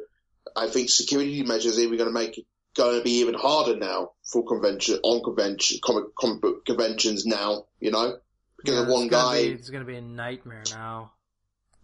I 0.56 0.68
think 0.68 0.88
security 0.88 1.42
measures 1.42 1.78
are 1.78 1.82
even 1.82 1.98
going 1.98 2.08
to 2.08 2.18
make 2.18 2.38
it 2.38 2.46
going 2.74 2.96
to 2.96 3.04
be 3.04 3.18
even 3.18 3.34
harder 3.34 3.76
now 3.76 4.12
for 4.24 4.46
convention 4.46 4.98
on 5.02 5.22
convention 5.22 5.78
comic, 5.82 6.14
comic 6.18 6.40
book 6.40 6.64
conventions 6.64 7.26
now. 7.26 7.66
You 7.80 7.90
know, 7.90 8.16
because 8.62 8.76
yeah, 8.76 8.82
of 8.82 8.88
one 8.88 9.08
guy, 9.08 9.42
be, 9.42 9.52
it's 9.52 9.70
going 9.70 9.84
to 9.84 9.86
be 9.86 9.96
a 9.96 10.02
nightmare 10.02 10.62
now. 10.70 11.12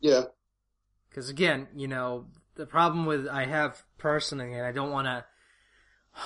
Yeah, 0.00 0.24
because 1.08 1.28
again, 1.28 1.68
you 1.74 1.88
know, 1.88 2.26
the 2.54 2.66
problem 2.66 3.06
with 3.06 3.28
I 3.28 3.46
have 3.46 3.82
personally, 3.98 4.52
and 4.52 4.66
I 4.66 4.72
don't 4.72 4.90
want 4.90 5.06
to. 5.06 5.24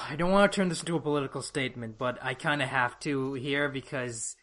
I 0.09 0.14
don't 0.14 0.30
want 0.30 0.50
to 0.50 0.54
turn 0.54 0.69
this 0.69 0.80
into 0.80 0.95
a 0.95 1.00
political 1.00 1.42
statement, 1.42 1.99
but 1.99 2.16
I 2.23 2.35
kind 2.35 2.62
of 2.62 2.69
have 2.69 3.00
to 3.00 3.35
here 3.35 3.69
because 3.69 4.37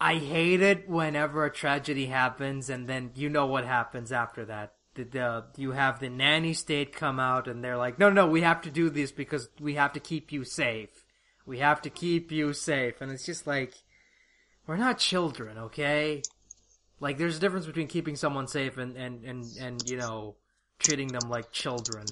I 0.00 0.14
hate 0.14 0.62
it 0.62 0.88
whenever 0.88 1.44
a 1.44 1.52
tragedy 1.52 2.06
happens 2.06 2.70
and 2.70 2.88
then 2.88 3.10
you 3.14 3.28
know 3.28 3.46
what 3.46 3.66
happens 3.66 4.10
after 4.10 4.46
that. 4.46 4.72
The, 4.94 5.04
the, 5.04 5.44
you 5.56 5.72
have 5.72 6.00
the 6.00 6.08
nanny 6.08 6.54
state 6.54 6.94
come 6.94 7.20
out 7.20 7.46
and 7.46 7.62
they're 7.62 7.76
like, 7.76 7.98
no, 7.98 8.08
no, 8.08 8.26
we 8.26 8.40
have 8.40 8.62
to 8.62 8.70
do 8.70 8.88
this 8.88 9.12
because 9.12 9.50
we 9.60 9.74
have 9.74 9.92
to 9.92 10.00
keep 10.00 10.32
you 10.32 10.42
safe. 10.42 11.04
We 11.44 11.58
have 11.58 11.82
to 11.82 11.90
keep 11.90 12.32
you 12.32 12.54
safe. 12.54 13.00
And 13.00 13.12
it's 13.12 13.26
just 13.26 13.46
like, 13.46 13.74
we're 14.70 14.76
not 14.76 14.98
children, 14.98 15.58
okay? 15.58 16.22
Like, 17.00 17.18
there's 17.18 17.38
a 17.38 17.40
difference 17.40 17.66
between 17.66 17.88
keeping 17.88 18.14
someone 18.14 18.46
safe 18.46 18.78
and, 18.78 18.96
and, 18.96 19.24
and, 19.24 19.44
and, 19.60 19.82
you 19.84 19.96
know, 19.96 20.36
treating 20.78 21.08
them 21.08 21.28
like 21.28 21.50
children. 21.50 22.04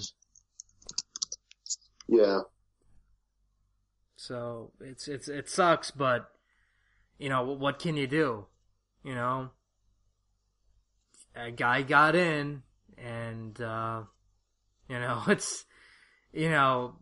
Yeah. 2.09 2.41
So, 4.17 4.73
it's, 4.81 5.07
it's, 5.07 5.29
it 5.29 5.49
sucks, 5.49 5.93
but, 5.93 6.33
you 7.17 7.29
know, 7.29 7.45
what 7.45 7.79
can 7.79 7.97
you 7.97 8.09
do? 8.09 8.47
You 9.05 9.15
know? 9.15 9.51
A 11.37 11.53
guy 11.53 11.83
got 11.83 12.17
in, 12.17 12.65
and, 13.01 13.61
uh, 13.61 14.03
you 14.89 14.99
know, 14.99 15.23
it's, 15.29 15.65
you 16.33 16.51
know, 16.51 16.97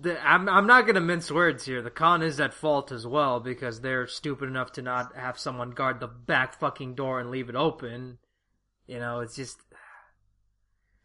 the, 0.00 0.18
I'm 0.26 0.48
I'm 0.48 0.66
not 0.66 0.86
gonna 0.86 1.00
mince 1.00 1.30
words 1.30 1.64
here. 1.64 1.82
The 1.82 1.90
con 1.90 2.22
is 2.22 2.40
at 2.40 2.54
fault 2.54 2.92
as 2.92 3.06
well 3.06 3.40
because 3.40 3.80
they're 3.80 4.06
stupid 4.06 4.48
enough 4.48 4.72
to 4.72 4.82
not 4.82 5.16
have 5.16 5.38
someone 5.38 5.70
guard 5.70 6.00
the 6.00 6.06
back 6.06 6.58
fucking 6.58 6.94
door 6.94 7.20
and 7.20 7.30
leave 7.30 7.48
it 7.48 7.56
open. 7.56 8.18
You 8.86 8.98
know, 8.98 9.20
it's 9.20 9.36
just 9.36 9.58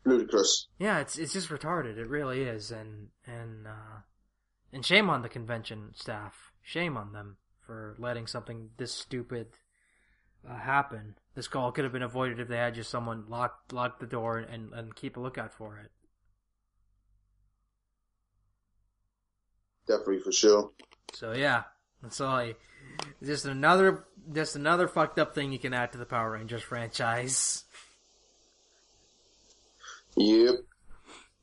ludicrous. 0.05 0.67
Yeah, 0.79 0.99
it's 0.99 1.17
it's 1.17 1.33
just 1.33 1.49
retarded. 1.49 1.97
It 1.97 2.07
really 2.07 2.41
is, 2.43 2.71
and 2.71 3.09
and 3.25 3.67
uh, 3.67 4.01
and 4.71 4.85
shame 4.85 5.09
on 5.09 5.21
the 5.21 5.29
convention 5.29 5.91
staff. 5.95 6.51
Shame 6.61 6.97
on 6.97 7.13
them 7.13 7.37
for 7.65 7.95
letting 7.99 8.27
something 8.27 8.69
this 8.77 8.93
stupid 8.93 9.47
uh, 10.49 10.57
happen. 10.57 11.15
This 11.35 11.47
call 11.47 11.71
could 11.71 11.83
have 11.83 11.93
been 11.93 12.03
avoided 12.03 12.39
if 12.39 12.47
they 12.47 12.57
had 12.57 12.75
just 12.75 12.89
someone 12.91 13.25
lock 13.27 13.59
lock 13.71 13.99
the 13.99 14.05
door 14.05 14.37
and 14.37 14.73
and 14.73 14.95
keep 14.95 15.17
a 15.17 15.19
lookout 15.19 15.53
for 15.53 15.77
it. 15.79 15.91
Definitely 19.87 20.19
for 20.19 20.31
sure. 20.31 20.71
So 21.13 21.33
yeah, 21.33 21.63
that's 22.01 22.21
all. 22.21 22.35
I, 22.35 22.55
just 23.23 23.45
another 23.45 24.05
just 24.31 24.55
another 24.55 24.87
fucked 24.87 25.19
up 25.19 25.35
thing 25.35 25.51
you 25.51 25.59
can 25.59 25.73
add 25.73 25.91
to 25.91 25.97
the 25.97 26.05
Power 26.05 26.31
Rangers 26.31 26.61
franchise. 26.61 27.63
Yep. 30.15 30.55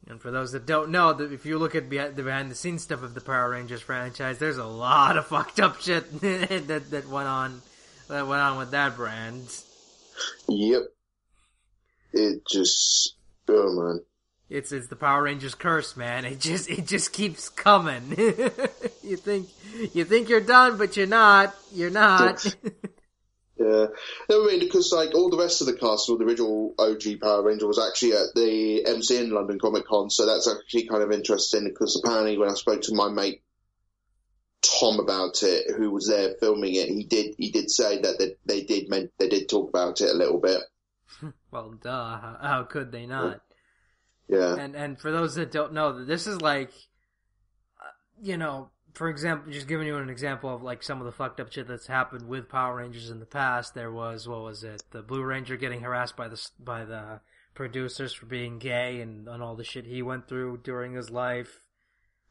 And 0.06 0.20
for 0.20 0.30
those 0.30 0.52
that 0.52 0.66
don't 0.66 0.90
know, 0.90 1.10
if 1.10 1.44
you 1.44 1.58
look 1.58 1.74
at 1.74 1.90
the 1.90 2.10
behind 2.22 2.50
the 2.50 2.54
scenes 2.54 2.82
stuff 2.82 3.02
of 3.02 3.14
the 3.14 3.20
Power 3.20 3.50
Rangers 3.50 3.82
franchise, 3.82 4.38
there's 4.38 4.58
a 4.58 4.64
lot 4.64 5.16
of 5.16 5.26
fucked 5.28 5.60
up 5.60 5.80
shit 5.80 6.20
that 6.20 6.90
that 6.90 7.08
went 7.08 7.28
on 7.28 7.62
that 8.08 8.26
went 8.26 8.40
on 8.40 8.58
with 8.58 8.70
that 8.72 8.96
brand. 8.96 9.46
Yep. 10.48 10.82
It 12.12 12.42
just 12.50 13.14
oh 13.48 13.72
man. 13.72 14.00
It's 14.50 14.72
it's 14.72 14.88
the 14.88 14.96
Power 14.96 15.22
Rangers 15.22 15.54
curse, 15.54 15.96
man. 15.96 16.24
It 16.24 16.40
just 16.40 16.68
it 16.68 16.84
just 16.84 17.12
keeps 17.12 17.48
coming. 17.48 18.10
you 19.02 19.16
think 19.16 19.48
you 19.94 20.04
think 20.04 20.28
you're 20.28 20.40
done, 20.40 20.76
but 20.76 20.96
you're 20.96 21.06
not. 21.06 21.54
You're 21.72 21.90
not. 21.90 22.44
Yeah, 23.56 23.86
no, 24.30 24.44
I 24.44 24.46
mean 24.48 24.60
because 24.60 24.90
like 24.90 25.14
all 25.14 25.28
the 25.28 25.36
rest 25.36 25.60
of 25.60 25.66
the 25.66 25.74
cast 25.74 26.08
of 26.08 26.18
the 26.18 26.24
original 26.24 26.74
OG 26.78 27.20
Power 27.20 27.42
Ranger 27.42 27.66
was 27.66 27.78
actually 27.78 28.12
at 28.14 28.34
the 28.34 28.84
MCM 28.88 29.30
London 29.30 29.58
Comic 29.60 29.86
Con, 29.86 30.08
so 30.08 30.24
that's 30.24 30.48
actually 30.48 30.86
kind 30.86 31.02
of 31.02 31.12
interesting 31.12 31.64
because 31.64 32.00
apparently 32.02 32.38
when 32.38 32.48
I 32.48 32.54
spoke 32.54 32.80
to 32.82 32.94
my 32.94 33.10
mate 33.10 33.42
Tom 34.62 34.98
about 34.98 35.42
it, 35.42 35.76
who 35.76 35.90
was 35.90 36.08
there 36.08 36.34
filming 36.40 36.74
it, 36.74 36.88
he 36.88 37.04
did 37.04 37.34
he 37.36 37.50
did 37.50 37.70
say 37.70 38.00
that 38.00 38.18
they, 38.18 38.36
they 38.46 38.64
did 38.64 38.88
meant 38.88 39.12
they 39.18 39.28
did 39.28 39.48
talk 39.48 39.68
about 39.68 40.00
it 40.00 40.10
a 40.10 40.16
little 40.16 40.40
bit. 40.40 40.60
well, 41.52 41.74
duh. 41.82 42.18
How, 42.18 42.38
how 42.40 42.62
could 42.62 42.90
they 42.90 43.04
not? 43.06 43.42
Yeah. 44.30 44.56
And 44.56 44.76
and 44.76 44.98
for 44.98 45.10
those 45.10 45.34
that 45.34 45.50
don't 45.50 45.72
know, 45.72 46.04
this 46.04 46.26
is 46.26 46.40
like, 46.40 46.70
uh, 47.80 47.90
you 48.22 48.36
know, 48.36 48.70
for 48.94 49.08
example, 49.08 49.52
just 49.52 49.68
giving 49.68 49.86
you 49.86 49.96
an 49.96 50.08
example 50.08 50.54
of 50.54 50.62
like 50.62 50.82
some 50.82 51.00
of 51.00 51.06
the 51.06 51.12
fucked 51.12 51.40
up 51.40 51.52
shit 51.52 51.66
that's 51.66 51.86
happened 51.86 52.28
with 52.28 52.48
Power 52.48 52.76
Rangers 52.76 53.10
in 53.10 53.18
the 53.18 53.26
past. 53.26 53.74
There 53.74 53.92
was 53.92 54.28
what 54.28 54.42
was 54.42 54.62
it? 54.62 54.82
The 54.90 55.02
Blue 55.02 55.22
Ranger 55.22 55.56
getting 55.56 55.80
harassed 55.80 56.16
by 56.16 56.28
the 56.28 56.40
by 56.58 56.84
the 56.84 57.20
producers 57.54 58.12
for 58.12 58.26
being 58.26 58.58
gay 58.58 59.00
and, 59.00 59.26
and 59.28 59.42
all 59.42 59.56
the 59.56 59.64
shit 59.64 59.84
he 59.84 60.02
went 60.02 60.28
through 60.28 60.60
during 60.62 60.94
his 60.94 61.10
life. 61.10 61.60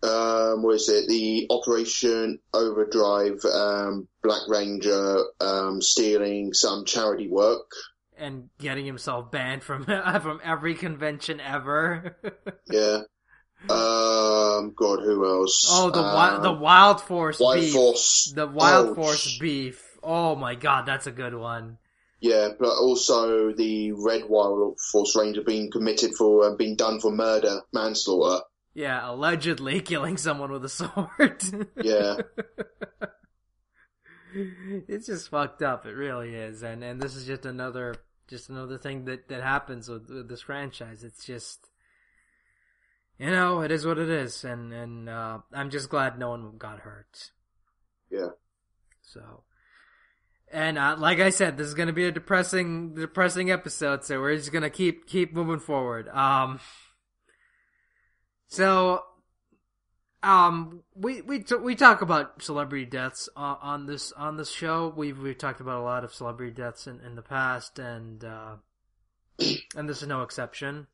Um, 0.01 0.63
what 0.63 0.75
is 0.75 0.87
it? 0.87 1.07
The 1.09 1.47
Operation 1.49 2.39
Overdrive, 2.53 3.43
um, 3.43 4.07
Black 4.23 4.47
Ranger, 4.47 5.17
um, 5.41 5.81
stealing 5.81 6.53
some 6.53 6.85
charity 6.85 7.27
work. 7.27 7.69
And 8.19 8.49
getting 8.59 8.85
himself 8.85 9.31
banned 9.31 9.63
from, 9.63 9.85
from 9.85 10.41
every 10.43 10.75
convention 10.75 11.39
ever. 11.39 12.17
yeah. 12.69 13.03
Um, 13.63 14.73
God, 14.75 14.99
who 15.03 15.25
else? 15.25 15.67
Oh, 15.69 15.89
the 15.89 16.01
um, 16.01 16.43
the 16.43 16.53
Wild 16.53 17.01
Force 17.01 17.39
Wild 17.39 17.59
beef. 17.59 17.73
Force. 17.73 18.31
The 18.33 18.47
Wild 18.47 18.89
Ouch. 18.89 18.95
Force 18.95 19.37
beef. 19.37 19.83
Oh 20.01 20.35
my 20.35 20.55
god, 20.55 20.85
that's 20.85 21.07
a 21.07 21.11
good 21.11 21.35
one. 21.35 21.77
Yeah, 22.21 22.49
but 22.57 22.69
also 22.69 23.51
the 23.53 23.93
Red 23.93 24.29
Wild 24.29 24.77
Force 24.91 25.15
Ranger 25.15 25.41
being 25.41 25.71
committed 25.71 26.15
for 26.15 26.45
uh, 26.45 26.55
being 26.55 26.75
done 26.75 26.99
for 26.99 27.11
murder, 27.11 27.61
manslaughter. 27.73 28.43
Yeah, 28.73 29.09
allegedly 29.09 29.81
killing 29.81 30.17
someone 30.17 30.51
with 30.51 30.63
a 30.63 30.69
sword. 30.69 31.43
Yeah. 31.81 32.17
it's 34.87 35.07
just 35.07 35.29
fucked 35.29 35.61
up. 35.61 35.85
It 35.85 35.93
really 35.93 36.33
is, 36.33 36.63
and 36.63 36.83
and 36.83 37.01
this 37.01 37.15
is 37.15 37.25
just 37.25 37.45
another 37.45 37.95
just 38.29 38.49
another 38.49 38.77
thing 38.77 39.05
that 39.05 39.27
that 39.29 39.41
happens 39.41 39.89
with, 39.89 40.09
with 40.09 40.29
this 40.29 40.41
franchise. 40.41 41.03
It's 41.03 41.25
just 41.25 41.69
you 43.19 43.29
know, 43.29 43.61
it 43.61 43.71
is 43.71 43.85
what 43.85 43.97
it 43.97 44.09
is, 44.09 44.45
and 44.45 44.71
and 44.73 45.09
uh, 45.09 45.39
I'm 45.53 45.69
just 45.69 45.89
glad 45.89 46.17
no 46.17 46.29
one 46.29 46.57
got 46.57 46.79
hurt. 46.79 47.31
Yeah. 48.09 48.29
So, 49.01 49.43
and 50.51 50.77
uh, 50.77 50.95
like 50.97 51.19
I 51.19 51.29
said, 51.29 51.57
this 51.57 51.67
is 51.67 51.73
going 51.73 51.87
to 51.87 51.93
be 51.93 52.05
a 52.05 52.11
depressing, 52.11 52.93
depressing 52.93 53.51
episode. 53.51 54.05
So 54.05 54.21
we're 54.21 54.37
just 54.37 54.53
going 54.53 54.63
to 54.63 54.69
keep 54.69 55.05
keep 55.05 55.33
moving 55.33 55.59
forward. 55.59 56.07
Um. 56.07 56.61
So, 58.47 59.03
um, 60.23 60.83
we 60.95 61.21
we 61.21 61.39
t- 61.39 61.55
we 61.55 61.75
talk 61.75 62.01
about 62.01 62.41
celebrity 62.41 62.85
deaths 62.85 63.29
uh, 63.35 63.55
on 63.61 63.85
this 63.85 64.11
on 64.13 64.37
this 64.37 64.51
show. 64.51 64.93
We've 64.95 65.17
we've 65.17 65.37
talked 65.37 65.61
about 65.61 65.81
a 65.81 65.83
lot 65.83 66.03
of 66.03 66.13
celebrity 66.13 66.53
deaths 66.53 66.87
in, 66.87 66.99
in 67.01 67.15
the 67.15 67.21
past, 67.21 67.79
and 67.79 68.23
uh, 68.23 68.55
and 69.75 69.87
this 69.87 70.01
is 70.01 70.07
no 70.07 70.23
exception. 70.23 70.87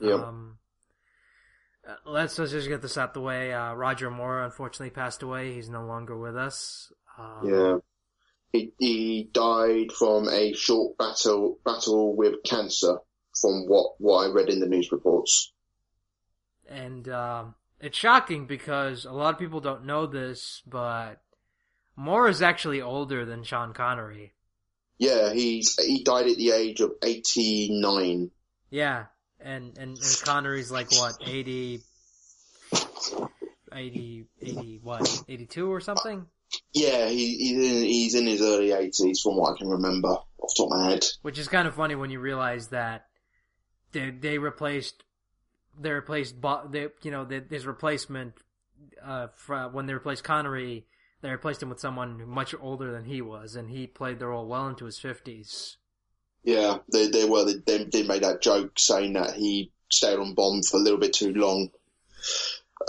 Yep. 0.00 0.20
Um, 0.20 0.58
uh, 1.88 1.94
let's 2.06 2.38
let's 2.38 2.52
just 2.52 2.68
get 2.68 2.82
this 2.82 2.96
out 2.96 3.14
the 3.14 3.20
way. 3.20 3.52
Uh, 3.52 3.74
Roger 3.74 4.10
Moore 4.10 4.42
unfortunately 4.42 4.90
passed 4.90 5.22
away. 5.22 5.54
He's 5.54 5.68
no 5.68 5.84
longer 5.84 6.16
with 6.16 6.36
us. 6.36 6.92
Um, 7.18 7.48
Yeah. 7.48 7.78
He, 8.52 8.72
he 8.78 9.28
died 9.30 9.92
from 9.92 10.26
a 10.28 10.54
short 10.54 10.96
battle 10.96 11.58
battle 11.64 12.16
with 12.16 12.42
cancer, 12.44 12.98
from 13.38 13.66
what 13.66 13.94
what 13.98 14.26
I 14.26 14.32
read 14.32 14.48
in 14.48 14.60
the 14.60 14.66
news 14.66 14.90
reports. 14.90 15.52
and 16.66 17.08
um, 17.10 17.54
it's 17.80 17.96
shocking 17.96 18.46
because 18.46 19.04
a 19.04 19.12
lot 19.12 19.34
of 19.34 19.38
people 19.38 19.60
don't 19.60 19.84
know 19.84 20.06
this, 20.06 20.62
but 20.66 21.20
Moore 21.96 22.28
is 22.28 22.42
actually 22.42 22.80
older 22.80 23.24
than 23.24 23.42
Sean 23.42 23.72
Connery. 23.72 24.34
Yeah, 24.98 25.32
he's 25.32 25.76
he 25.80 26.02
died 26.02 26.26
at 26.26 26.36
the 26.36 26.50
age 26.50 26.80
of 26.80 26.92
eighty 27.04 27.68
nine. 27.70 28.30
Yeah, 28.70 29.06
and 29.40 29.78
and, 29.78 29.96
and 29.96 30.22
Connery's 30.24 30.70
like 30.70 30.90
what 30.92 31.16
80, 31.24 31.80
80, 33.72 34.26
80 34.42 34.80
what 34.82 35.22
eighty 35.28 35.46
two 35.46 35.72
or 35.72 35.80
something. 35.80 36.26
Yeah, 36.72 37.08
he, 37.08 37.36
he's 37.36 37.56
in, 37.56 37.82
he's 37.84 38.14
in 38.14 38.26
his 38.26 38.42
early 38.42 38.72
eighties, 38.72 39.20
from 39.20 39.36
what 39.36 39.54
I 39.54 39.58
can 39.58 39.68
remember 39.68 40.08
off 40.08 40.24
the 40.38 40.54
top 40.56 40.72
of 40.72 40.78
my 40.78 40.90
head. 40.90 41.04
Which 41.22 41.38
is 41.38 41.46
kind 41.46 41.68
of 41.68 41.74
funny 41.74 41.94
when 41.94 42.10
you 42.10 42.18
realize 42.18 42.68
that 42.68 43.06
they 43.92 44.10
they 44.10 44.38
replaced 44.38 45.04
they 45.80 45.90
replaced 45.90 46.36
they, 46.70 46.88
you 47.02 47.10
know 47.10 47.24
the, 47.24 47.44
his 47.48 47.66
replacement 47.66 48.34
uh, 49.04 49.28
for, 49.34 49.68
when 49.68 49.86
they 49.86 49.94
replaced 49.94 50.24
Connery 50.24 50.86
they 51.20 51.30
replaced 51.30 51.62
him 51.62 51.68
with 51.68 51.80
someone 51.80 52.28
much 52.28 52.54
older 52.60 52.92
than 52.92 53.04
he 53.04 53.20
was 53.20 53.56
and 53.56 53.70
he 53.70 53.86
played 53.86 54.18
the 54.18 54.26
role 54.26 54.46
well 54.46 54.68
into 54.68 54.84
his 54.84 54.98
fifties. 54.98 55.76
Yeah, 56.44 56.78
they 56.92 57.08
they 57.08 57.24
were 57.24 57.44
they, 57.44 57.84
they 57.84 58.02
made 58.04 58.22
that 58.22 58.40
joke 58.40 58.78
saying 58.78 59.14
that 59.14 59.34
he 59.34 59.72
stayed 59.90 60.18
on 60.18 60.34
Bond 60.34 60.64
for 60.66 60.76
a 60.76 60.80
little 60.80 60.98
bit 60.98 61.12
too 61.12 61.32
long. 61.34 61.70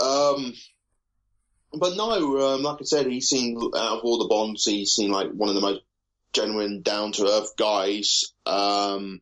Um, 0.00 0.54
but 1.72 1.96
no, 1.96 2.54
um, 2.54 2.62
like 2.62 2.78
I 2.80 2.84
said, 2.84 3.06
he 3.06 3.20
seemed 3.20 3.58
out 3.58 3.98
of 3.98 4.04
all 4.04 4.18
the 4.18 4.28
Bonds, 4.28 4.64
he 4.64 4.86
seemed 4.86 5.12
like 5.12 5.30
one 5.30 5.48
of 5.48 5.54
the 5.54 5.60
most 5.60 5.82
genuine, 6.32 6.82
down 6.82 7.12
to 7.12 7.28
earth 7.28 7.56
guys 7.56 8.32
um, 8.46 9.20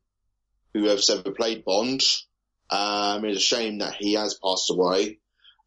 who 0.75 0.85
has 0.85 1.11
ever 1.11 1.31
played 1.31 1.65
Bond. 1.65 2.03
Um, 2.71 3.25
it's 3.25 3.39
a 3.39 3.41
shame 3.41 3.79
that 3.79 3.95
he 3.95 4.15
has 4.15 4.35
passed 4.35 4.71
away. 4.71 5.19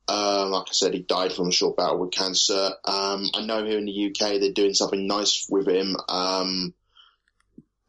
Um, 0.08 0.52
like 0.52 0.68
I 0.68 0.74
said, 0.74 0.94
he 0.94 1.02
died 1.02 1.32
from 1.32 1.50
a 1.50 1.54
short 1.54 1.78
battle 1.78 2.00
with 2.00 2.12
cancer. 2.12 2.72
Um, 2.86 3.30
I 3.34 3.46
know 3.46 3.64
here 3.64 3.78
in 3.78 3.86
the 3.86 4.08
UK 4.08 4.40
they're 4.40 4.52
doing 4.52 4.74
something 4.74 5.08
nice 5.08 5.48
with 5.50 5.68
him. 5.68 5.96
Um, 6.10 6.74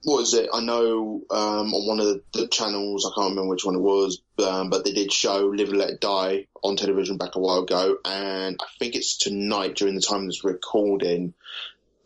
what 0.04 0.20
is 0.20 0.34
it? 0.34 0.48
I 0.52 0.60
know 0.60 1.22
um, 1.30 1.72
on 1.74 1.86
one 1.86 2.00
of 2.00 2.06
the, 2.06 2.22
the, 2.32 2.48
channels, 2.48 3.06
I 3.06 3.14
can't 3.14 3.30
remember 3.30 3.50
which 3.50 3.64
one 3.64 3.76
it 3.76 3.80
was, 3.80 4.20
um, 4.44 4.68
but 4.68 4.84
they 4.84 4.92
did 4.92 5.12
show 5.12 5.46
Live 5.46 5.68
and 5.68 5.78
Let 5.78 6.00
Die 6.00 6.46
on 6.62 6.76
television 6.76 7.18
back 7.18 7.36
a 7.36 7.40
while 7.40 7.62
ago, 7.62 7.96
and 8.04 8.56
I 8.60 8.66
think 8.78 8.96
it's 8.96 9.16
tonight 9.16 9.76
during 9.76 9.94
the 9.94 10.00
time 10.00 10.26
this 10.26 10.44
recording, 10.44 11.34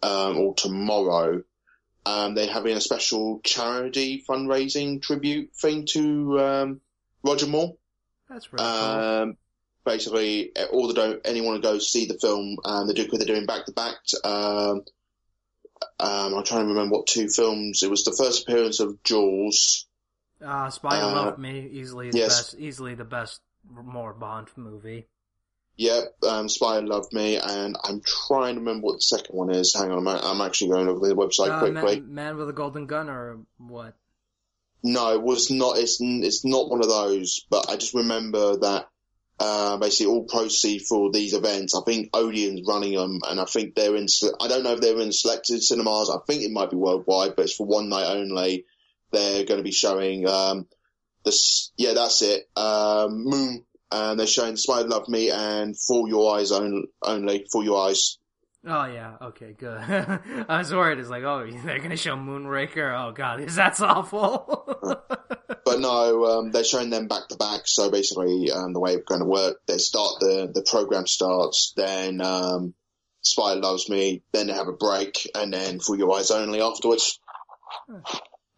um, 0.02 0.38
or 0.38 0.54
tomorrow. 0.54 1.42
Um, 2.04 2.34
they're 2.34 2.46
having 2.46 2.76
a 2.76 2.80
special 2.80 3.40
charity 3.42 4.24
fundraising 4.28 5.02
tribute 5.02 5.50
thing 5.56 5.86
to 5.86 6.40
um, 6.40 6.80
Roger 7.22 7.46
Moore. 7.46 7.76
That's 8.28 8.52
really 8.52 8.64
cool. 8.64 8.74
Um, 8.74 9.36
basically, 9.84 10.52
all 10.72 10.88
the 10.88 10.94
don't 10.94 11.20
anyone 11.24 11.56
who 11.56 11.62
goes 11.62 11.90
see 11.90 12.06
the 12.06 12.18
film, 12.18 12.56
um, 12.64 12.86
they 12.86 12.94
do 12.94 13.04
they're 13.18 13.34
doing 13.34 13.46
back 13.46 13.66
to 13.66 13.72
back. 13.72 13.94
Um, 14.24 14.82
um, 16.00 16.34
I'm 16.34 16.44
trying 16.44 16.62
to 16.62 16.68
remember 16.68 16.96
what 16.96 17.06
two 17.06 17.28
films. 17.28 17.82
It 17.82 17.90
was 17.90 18.04
the 18.04 18.12
first 18.16 18.42
appearance 18.42 18.80
of 18.80 19.02
Jaws. 19.04 19.86
Uh, 20.44 20.68
Spy 20.70 21.00
Uh, 21.00 21.14
Loved 21.14 21.38
Me, 21.38 21.68
easily 21.72 22.10
the 22.10 22.18
yes. 22.18 22.28
best, 22.28 22.58
easily 22.58 22.94
the 22.94 23.04
best 23.04 23.40
Moore 23.70 24.12
Bond 24.12 24.48
movie. 24.56 25.06
Yep, 25.78 26.16
um, 26.26 26.48
Spy 26.48 26.80
Who 26.80 26.86
Loved 26.86 27.12
Me, 27.12 27.36
and 27.36 27.76
I'm 27.84 28.00
trying 28.00 28.54
to 28.54 28.60
remember 28.60 28.86
what 28.86 28.96
the 28.96 29.02
second 29.02 29.34
one 29.36 29.50
is. 29.50 29.74
Hang 29.74 29.90
on, 29.90 30.06
I'm, 30.06 30.08
I'm 30.08 30.40
actually 30.40 30.70
going 30.70 30.88
over 30.88 31.06
the 31.06 31.14
website 31.14 31.50
Uh, 31.50 31.60
quickly. 31.60 32.00
Man, 32.00 32.14
Man 32.14 32.36
with 32.38 32.48
a 32.48 32.52
Golden 32.54 32.86
Gun 32.86 33.08
or 33.10 33.40
what? 33.58 33.94
No, 34.82 35.14
it 35.14 35.22
was 35.22 35.50
not. 35.50 35.78
It's 35.78 35.98
it's 36.00 36.44
not 36.44 36.70
one 36.70 36.80
of 36.80 36.88
those. 36.88 37.40
But 37.50 37.70
I 37.70 37.76
just 37.76 37.94
remember 37.94 38.58
that 38.58 38.88
uh, 39.38 39.76
basically 39.76 40.12
all 40.12 40.24
proceeds 40.24 40.86
for 40.86 41.10
these 41.10 41.34
events. 41.34 41.74
I 41.74 41.80
think 41.84 42.10
Odeon's 42.14 42.66
running 42.66 42.94
them, 42.94 43.20
and 43.28 43.40
I 43.40 43.44
think 43.44 43.74
they're 43.74 43.96
in. 43.96 44.06
I 44.40 44.48
don't 44.48 44.62
know 44.64 44.72
if 44.72 44.80
they're 44.80 45.00
in 45.00 45.12
selected 45.12 45.62
cinemas. 45.62 46.10
I 46.10 46.18
think 46.26 46.42
it 46.42 46.52
might 46.52 46.70
be 46.70 46.76
worldwide, 46.76 47.36
but 47.36 47.46
it's 47.46 47.56
for 47.56 47.66
one 47.66 47.88
night 47.88 48.06
only. 48.06 48.64
They're 49.12 49.44
going 49.44 49.58
to 49.58 49.64
be 49.64 49.72
showing 49.72 50.28
um, 50.28 50.66
this. 51.24 51.72
Yeah, 51.76 51.94
that's 51.94 52.22
it. 52.22 52.48
Um, 52.56 53.24
Moon, 53.24 53.64
and 53.90 54.18
they're 54.18 54.26
showing 54.26 54.56
Who 54.56 54.84
Loved 54.84 55.08
Me 55.08 55.30
and 55.30 55.76
For 55.78 56.08
Your 56.08 56.36
Eyes 56.36 56.50
on, 56.52 56.84
only. 57.02 57.46
For 57.50 57.62
Your 57.62 57.88
Eyes. 57.88 58.18
Oh 58.68 58.86
yeah, 58.86 59.14
okay, 59.22 59.54
good. 59.56 59.78
I 60.48 60.58
was 60.58 60.74
worried. 60.74 60.98
It's 60.98 61.08
like, 61.08 61.22
oh, 61.22 61.48
they're 61.64 61.78
gonna 61.78 61.96
show 61.96 62.16
Moonraker. 62.16 62.92
Oh 62.98 63.12
god, 63.12 63.40
is 63.46 63.54
that's 63.54 63.80
awful. 63.80 64.64
But 65.64 65.80
no, 65.80 66.24
um, 66.26 66.50
they're 66.50 66.64
showing 66.64 66.90
them 66.90 67.06
back 67.06 67.28
to 67.28 67.36
back. 67.36 67.62
So 67.66 67.90
basically, 67.90 68.50
um, 68.50 68.72
the 68.72 68.80
way 68.80 68.94
it's 68.94 69.04
going 69.04 69.20
to 69.20 69.26
work, 69.26 69.58
they 69.66 69.78
start 69.78 70.14
the 70.20 70.50
the 70.52 70.62
program 70.62 71.06
starts, 71.06 71.72
then 71.76 72.20
um, 72.20 72.74
Spy 73.22 73.54
Loves 73.54 73.88
Me, 73.88 74.22
then 74.32 74.48
they 74.48 74.52
have 74.52 74.68
a 74.68 74.72
break, 74.72 75.30
and 75.34 75.52
then 75.52 75.78
For 75.78 75.96
Your 75.96 76.16
Eyes 76.16 76.30
Only 76.32 76.60
afterwards. 76.60 77.20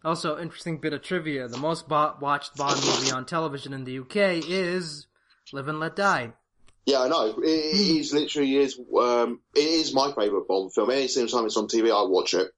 also, 0.03 0.39
interesting 0.39 0.79
bit 0.79 0.93
of 0.93 1.03
trivia: 1.03 1.47
the 1.47 1.57
most 1.57 1.87
bo- 1.87 2.15
watched 2.19 2.55
Bond 2.55 2.83
movie 2.83 3.11
on 3.11 3.25
television 3.25 3.73
in 3.73 3.83
the 3.83 3.99
UK 3.99 4.43
is 4.47 5.05
Live 5.53 5.67
and 5.67 5.79
Let 5.79 5.95
Die. 5.95 6.33
Yeah, 6.89 7.01
I 7.01 7.07
know. 7.07 7.25
It, 7.37 7.43
it 7.43 7.97
is 7.99 8.13
literally 8.13 8.57
is. 8.57 8.79
Um, 8.99 9.41
it 9.55 9.59
is 9.59 9.93
my 9.93 10.11
favourite 10.11 10.47
Bond 10.47 10.73
film. 10.73 10.89
Any 10.89 11.07
time 11.07 11.45
it's 11.45 11.55
on 11.55 11.67
TV, 11.67 11.91
I 11.91 12.09
watch 12.09 12.33
it. 12.33 12.49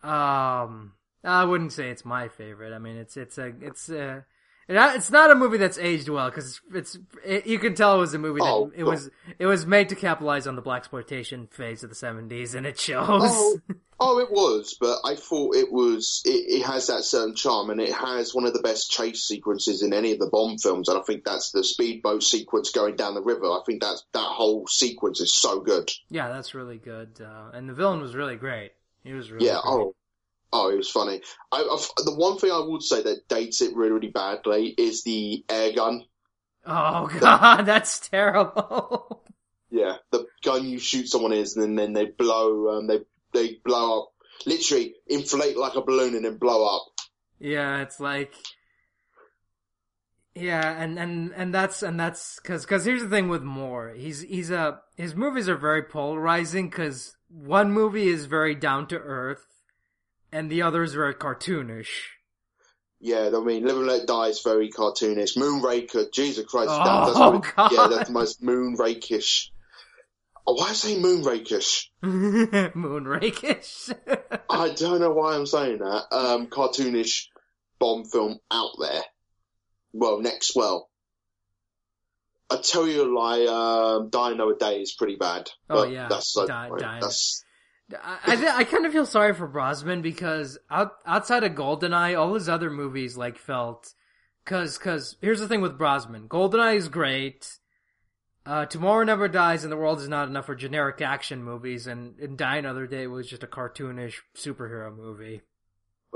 Um, 0.00 0.92
I 1.24 1.42
wouldn't 1.42 1.72
say 1.72 1.90
it's 1.90 2.04
my 2.04 2.28
favorite. 2.28 2.72
I 2.72 2.78
mean, 2.78 2.96
it's 2.96 3.16
it's 3.16 3.36
a 3.36 3.52
it's 3.60 3.88
a 3.88 4.24
it's 4.68 5.10
not 5.10 5.30
a 5.30 5.34
movie 5.34 5.58
that's 5.58 5.78
aged 5.78 6.08
well 6.08 6.28
because 6.28 6.60
it's, 6.74 6.94
it's 6.96 6.98
it, 7.24 7.46
you 7.46 7.58
can 7.58 7.74
tell 7.74 7.96
it 7.96 7.98
was 7.98 8.14
a 8.14 8.18
movie 8.18 8.40
that 8.40 8.46
Oh, 8.46 8.72
it 8.74 8.84
was 8.84 9.10
it 9.38 9.46
was 9.46 9.64
made 9.66 9.88
to 9.90 9.94
capitalize 9.94 10.46
on 10.46 10.56
the 10.56 10.62
blaxploitation 10.62 11.50
phase 11.52 11.82
of 11.82 11.88
the 11.90 11.94
seventies, 11.94 12.54
and 12.54 12.66
it 12.66 12.78
shows. 12.78 13.06
Oh, 13.08 13.58
oh, 14.00 14.18
it 14.18 14.30
was, 14.30 14.76
but 14.80 14.98
I 15.04 15.14
thought 15.14 15.54
it 15.54 15.70
was. 15.70 16.22
It, 16.24 16.60
it 16.60 16.66
has 16.66 16.88
that 16.88 17.04
certain 17.04 17.34
charm, 17.34 17.70
and 17.70 17.80
it 17.80 17.92
has 17.92 18.34
one 18.34 18.44
of 18.44 18.52
the 18.54 18.62
best 18.62 18.90
chase 18.90 19.22
sequences 19.24 19.82
in 19.82 19.92
any 19.92 20.12
of 20.12 20.18
the 20.18 20.30
Bond 20.30 20.60
films. 20.60 20.88
And 20.88 20.98
I 20.98 21.02
think 21.02 21.24
that's 21.24 21.50
the 21.52 21.62
speedboat 21.64 22.22
sequence 22.22 22.70
going 22.70 22.96
down 22.96 23.14
the 23.14 23.22
river. 23.22 23.46
I 23.46 23.60
think 23.64 23.80
that's 23.82 24.04
that 24.14 24.18
whole 24.20 24.66
sequence 24.66 25.20
is 25.20 25.32
so 25.34 25.60
good. 25.60 25.90
Yeah, 26.10 26.28
that's 26.28 26.54
really 26.54 26.78
good. 26.78 27.20
Uh, 27.20 27.50
and 27.52 27.68
the 27.68 27.74
villain 27.74 28.00
was 28.00 28.14
really 28.16 28.36
great. 28.36 28.72
He 29.04 29.12
was 29.12 29.30
really 29.30 29.46
Yeah. 29.46 29.60
great. 29.62 29.72
Oh, 29.72 29.94
oh, 30.52 30.70
it 30.70 30.76
was 30.76 30.90
funny. 30.90 31.20
I, 31.52 31.58
I, 31.58 32.02
the 32.04 32.14
one 32.14 32.38
thing 32.38 32.50
I 32.50 32.60
would 32.60 32.82
say 32.82 33.02
that 33.02 33.28
dates 33.28 33.60
it 33.60 33.74
really, 33.74 33.92
really 33.92 34.08
badly 34.08 34.74
is 34.76 35.02
the 35.02 35.44
air 35.48 35.72
gun. 35.72 36.04
Oh 36.64 37.08
god, 37.20 37.62
that's 37.66 38.08
terrible. 38.08 39.24
Yeah, 39.70 39.96
the 40.10 40.26
gun 40.42 40.64
you 40.64 40.78
shoot 40.78 41.08
someone 41.08 41.32
is, 41.32 41.56
and 41.56 41.62
then, 41.62 41.74
then 41.74 41.92
they 41.92 42.10
blow. 42.10 42.78
Um, 42.78 42.86
they 42.86 43.00
they 43.32 43.58
blow 43.64 44.02
up. 44.02 44.12
Literally 44.44 44.94
inflate 45.06 45.56
like 45.56 45.76
a 45.76 45.82
balloon 45.82 46.14
and 46.14 46.24
then 46.24 46.36
blow 46.36 46.66
up. 46.66 46.86
yeah, 47.40 47.82
it's 47.82 47.98
like 47.98 48.34
yeah, 50.36 50.82
and 50.82 50.98
and 50.98 51.32
and 51.34 51.54
that's 51.54 51.82
and 51.82 51.98
that's 51.98 52.38
because 52.40 52.62
because 52.62 52.84
here's 52.84 53.02
the 53.02 53.08
thing 53.08 53.28
with 53.28 53.42
Moore, 53.42 53.94
he's 53.96 54.20
he's 54.20 54.50
a 54.50 54.80
his 54.94 55.14
movies 55.14 55.48
are 55.48 55.56
very 55.56 55.82
polarizing 55.82 56.68
because 56.68 57.16
one 57.28 57.72
movie 57.72 58.08
is 58.08 58.26
very 58.26 58.54
down 58.54 58.86
to 58.88 58.98
earth, 58.98 59.46
and 60.36 60.50
the 60.50 60.62
other 60.62 60.82
is 60.82 60.92
very 60.94 61.14
cartoonish. 61.14 61.88
Yeah, 63.00 63.30
I 63.34 63.40
mean, 63.40 63.64
Live 63.66 63.76
and 63.76 63.86
Let 63.86 64.06
Die 64.06 64.26
is 64.28 64.40
very 64.42 64.70
cartoonish. 64.70 65.36
Moonraker, 65.36 66.10
Jesus 66.12 66.44
Christ, 66.46 66.68
that, 66.70 66.86
Oh, 66.88 67.06
that's 67.06 67.18
what, 67.18 67.54
God. 67.56 67.72
yeah, 67.72 67.86
that's 67.88 68.08
the 68.08 68.12
most 68.14 68.42
moonrakish. 68.42 69.48
Oh, 70.46 70.54
why 70.54 70.66
am 70.66 70.70
I 70.70 70.74
saying 70.74 71.02
moonrakish? 71.02 71.86
Moonrakish. 72.02 73.94
I 74.50 74.68
don't 74.70 75.00
know 75.00 75.10
why 75.10 75.34
I'm 75.34 75.46
saying 75.46 75.78
that. 75.78 76.04
Um, 76.12 76.46
cartoonish 76.46 77.26
Bond 77.78 78.10
film 78.10 78.38
out 78.50 78.70
there. 78.80 79.02
Well, 79.92 80.20
next, 80.20 80.54
well, 80.56 80.88
I 82.48 82.58
tell 82.62 82.86
you 82.86 83.02
a 83.02 83.10
lie, 83.12 83.44
um, 83.98 84.08
Die 84.08 84.30
Another 84.32 84.54
Day 84.58 84.80
is 84.80 84.94
pretty 84.94 85.16
bad. 85.16 85.50
Oh, 85.68 85.82
But 85.82 85.90
yeah. 85.90 86.08
that's 86.08 86.32
so, 86.32 86.46
Die- 86.46 86.70
that's 87.00 87.44
I 87.92 88.18
I, 88.26 88.36
th- 88.36 88.52
I 88.52 88.64
kind 88.64 88.86
of 88.86 88.92
feel 88.92 89.06
sorry 89.06 89.34
for 89.34 89.46
Brosnan 89.46 90.02
because 90.02 90.58
out, 90.70 90.92
outside 91.06 91.44
of 91.44 91.52
Goldeneye, 91.52 92.18
all 92.18 92.34
his 92.34 92.48
other 92.48 92.70
movies 92.70 93.16
like 93.16 93.38
felt 93.38 93.92
because 94.44 94.78
because 94.78 95.16
here's 95.20 95.40
the 95.40 95.48
thing 95.48 95.60
with 95.60 95.78
Brosnan, 95.78 96.28
Goldeneye 96.28 96.76
is 96.76 96.88
great. 96.88 97.58
Uh, 98.44 98.64
Tomorrow 98.64 99.02
Never 99.04 99.26
Dies 99.26 99.64
and 99.64 99.72
The 99.72 99.76
World 99.76 100.00
Is 100.00 100.08
Not 100.08 100.28
Enough 100.28 100.46
for 100.46 100.54
generic 100.54 101.02
action 101.02 101.42
movies, 101.42 101.88
and, 101.88 102.16
and 102.20 102.38
Die 102.38 102.56
Another 102.56 102.86
Day 102.86 103.08
was 103.08 103.28
just 103.28 103.42
a 103.42 103.48
cartoonish 103.48 104.14
superhero 104.36 104.96
movie 104.96 105.42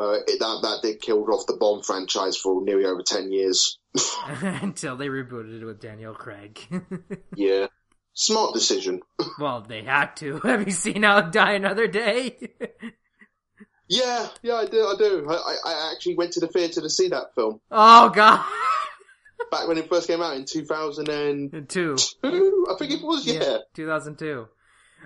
uh, 0.01 0.19
it, 0.27 0.39
that 0.39 0.61
that 0.63 0.79
did 0.83 1.01
killed 1.01 1.29
off 1.29 1.47
the 1.47 1.57
Bond 1.57 1.85
franchise 1.85 2.37
for 2.37 2.63
nearly 2.63 2.85
over 2.85 3.03
ten 3.03 3.31
years. 3.31 3.79
until 4.25 4.97
they 4.97 5.09
rebooted 5.09 5.61
it 5.61 5.65
with 5.65 5.81
Daniel 5.81 6.15
Craig. 6.15 6.61
Yeah, 7.37 7.67
smart 8.15 8.55
decision. 8.55 9.01
well, 9.41 9.61
they 9.67 9.83
had 9.83 10.17
to. 10.17 10.39
Have 10.45 10.67
you 10.67 10.73
seen 10.73 11.03
how 11.03 11.21
Die 11.23 11.53
Another 11.53 11.87
Day? 11.87 12.39
Yeah, 13.93 14.29
yeah, 14.43 14.55
I 14.55 14.67
do. 14.67 14.87
I 14.87 14.95
do. 14.97 15.27
I, 15.29 15.57
I- 15.65 15.93
actually 15.93 16.15
went 16.15 16.35
to 16.35 16.41
the 16.41 16.47
theatre 16.47 16.81
to 16.81 16.89
see 16.89 17.09
that 17.09 17.35
film 17.35 17.61
oh 17.73 18.09
God, 18.11 18.45
back 19.51 19.67
when 19.67 19.79
it 19.79 19.89
first 19.89 20.07
came 20.07 20.23
out 20.23 20.37
in 20.37 20.45
2002. 20.45 21.67
two. 21.67 21.97
I 22.71 22.75
think 22.79 22.93
it 22.93 23.03
was. 23.03 23.27
Yeah. 23.27 23.59
2002. 23.75 24.47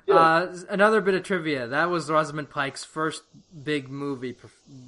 Yeah. 0.06 0.14
Uh, 0.14 0.56
another 0.68 1.00
bit 1.00 1.14
of 1.14 1.22
trivia. 1.22 1.66
That 1.66 1.88
was 1.88 2.10
Rosamund 2.10 2.50
Pike's 2.50 2.84
first 2.84 3.22
big 3.62 3.88
movie 3.88 4.36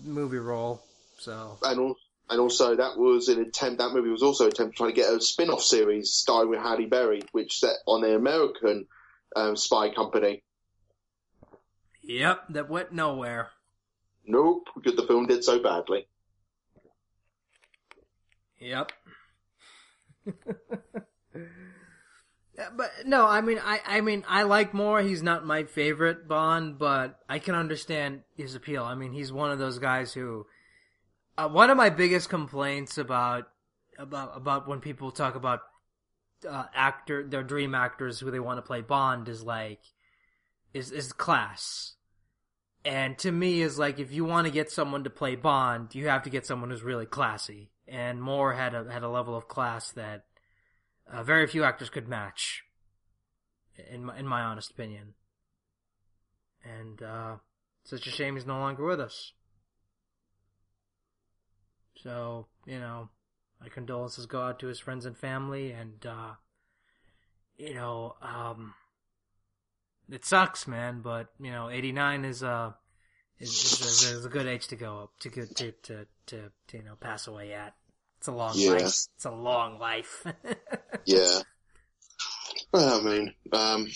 movie 0.04 0.36
role. 0.36 0.82
So 1.18 1.56
And 1.62 1.94
and 2.28 2.40
also 2.40 2.76
that 2.76 2.96
was 2.96 3.28
an 3.28 3.40
attempt. 3.40 3.78
That 3.78 3.92
movie 3.92 4.10
was 4.10 4.22
also 4.22 4.44
an 4.44 4.50
attempt 4.50 4.76
to 4.76 4.78
try 4.78 4.86
to 4.88 4.94
get 4.94 5.12
a 5.12 5.20
spin-off 5.20 5.62
series 5.62 6.10
starring 6.12 6.50
with 6.50 6.60
Halle 6.60 6.86
Berry, 6.86 7.22
which 7.32 7.58
set 7.58 7.76
on 7.86 8.02
the 8.02 8.14
American 8.14 8.86
um, 9.34 9.56
spy 9.56 9.90
company. 9.94 10.42
Yep, 12.02 12.44
that 12.50 12.68
went 12.68 12.92
nowhere. 12.92 13.50
Nope, 14.24 14.68
because 14.74 14.96
the 14.96 15.06
film 15.06 15.26
did 15.26 15.44
so 15.44 15.62
badly. 15.62 16.06
Yep. 18.58 18.92
but 22.76 22.90
no, 23.04 23.26
I 23.26 23.40
mean, 23.40 23.60
I, 23.62 23.80
I 23.86 24.00
mean, 24.00 24.24
I 24.28 24.42
like 24.42 24.74
Moore. 24.74 25.02
He's 25.02 25.22
not 25.22 25.46
my 25.46 25.64
favorite 25.64 26.26
Bond, 26.26 26.78
but 26.78 27.18
I 27.28 27.38
can 27.38 27.54
understand 27.54 28.22
his 28.36 28.54
appeal. 28.54 28.82
I 28.82 28.94
mean, 28.94 29.12
he's 29.12 29.32
one 29.32 29.50
of 29.50 29.58
those 29.58 29.78
guys 29.78 30.12
who. 30.12 30.46
Uh, 31.38 31.48
one 31.48 31.70
of 31.70 31.76
my 31.76 31.90
biggest 31.90 32.28
complaints 32.28 32.96
about 32.96 33.48
about 33.98 34.36
about 34.36 34.68
when 34.68 34.80
people 34.80 35.10
talk 35.10 35.34
about 35.34 35.60
uh, 36.48 36.64
actor 36.74 37.26
their 37.26 37.42
dream 37.42 37.74
actors 37.74 38.20
who 38.20 38.30
they 38.30 38.40
want 38.40 38.58
to 38.58 38.62
play 38.62 38.80
Bond 38.80 39.28
is 39.28 39.42
like 39.42 39.80
is 40.72 40.90
is 40.92 41.12
class. 41.12 41.94
And 42.84 43.18
to 43.18 43.32
me 43.32 43.62
is 43.62 43.78
like 43.78 43.98
if 43.98 44.12
you 44.12 44.24
want 44.24 44.46
to 44.46 44.52
get 44.52 44.70
someone 44.70 45.04
to 45.04 45.10
play 45.10 45.34
Bond, 45.34 45.94
you 45.94 46.08
have 46.08 46.22
to 46.22 46.30
get 46.30 46.46
someone 46.46 46.70
who's 46.70 46.82
really 46.82 47.06
classy. 47.06 47.70
And 47.88 48.22
Moore 48.22 48.54
had 48.54 48.74
a 48.74 48.90
had 48.90 49.02
a 49.02 49.08
level 49.08 49.36
of 49.36 49.48
class 49.48 49.90
that 49.92 50.24
uh, 51.10 51.22
very 51.22 51.46
few 51.46 51.64
actors 51.64 51.90
could 51.90 52.08
match, 52.08 52.62
in 53.90 54.04
my, 54.04 54.18
in 54.18 54.26
my 54.26 54.42
honest 54.42 54.70
opinion. 54.70 55.14
And 56.64 57.02
uh, 57.02 57.36
such 57.84 58.06
a 58.06 58.10
shame 58.10 58.34
he's 58.34 58.46
no 58.46 58.58
longer 58.58 58.84
with 58.84 59.00
us. 59.00 59.32
So 62.06 62.46
you 62.66 62.78
know, 62.78 63.08
my 63.60 63.68
condolences 63.68 64.26
go 64.26 64.40
out 64.40 64.60
to 64.60 64.68
his 64.68 64.78
friends 64.78 65.06
and 65.06 65.18
family, 65.18 65.72
and 65.72 66.06
uh, 66.06 66.34
you 67.58 67.74
know, 67.74 68.14
um, 68.22 68.74
it 70.08 70.24
sucks, 70.24 70.68
man. 70.68 71.00
But 71.00 71.26
you 71.40 71.50
know, 71.50 71.68
eighty 71.68 71.90
nine 71.90 72.24
is 72.24 72.44
uh 72.44 72.74
is, 73.40 73.50
is, 73.50 74.02
is, 74.04 74.24
a 74.24 74.28
good 74.28 74.46
age 74.46 74.68
to 74.68 74.76
go 74.76 75.00
up 75.00 75.18
to 75.18 75.30
to 75.30 75.72
to 75.72 76.06
to, 76.26 76.36
to 76.68 76.76
you 76.76 76.84
know 76.84 76.94
pass 77.00 77.26
away 77.26 77.54
at. 77.54 77.74
It's 78.18 78.28
a 78.28 78.32
long 78.32 78.52
yeah. 78.54 78.70
life. 78.70 78.84
It's 78.84 79.24
a 79.24 79.32
long 79.32 79.80
life. 79.80 80.24
yeah. 81.06 81.40
Well, 82.72 83.00
I 83.00 83.02
mean, 83.02 83.34
um, 83.52 83.88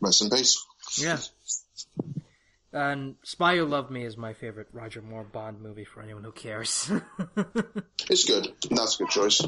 rest 0.00 0.22
in 0.22 0.28
peace. 0.28 0.60
Yeah. 0.98 1.18
And 2.72 3.16
Spy 3.22 3.56
Who 3.56 3.66
Loved 3.66 3.90
Me 3.90 4.02
is 4.04 4.16
my 4.16 4.32
favorite 4.32 4.68
Roger 4.72 5.02
Moore 5.02 5.24
Bond 5.24 5.60
movie 5.60 5.84
for 5.84 6.02
anyone 6.02 6.24
who 6.24 6.32
cares. 6.32 6.90
it's 8.08 8.24
good. 8.24 8.48
That's 8.70 8.94
a 8.94 9.04
good 9.04 9.10
choice. 9.10 9.42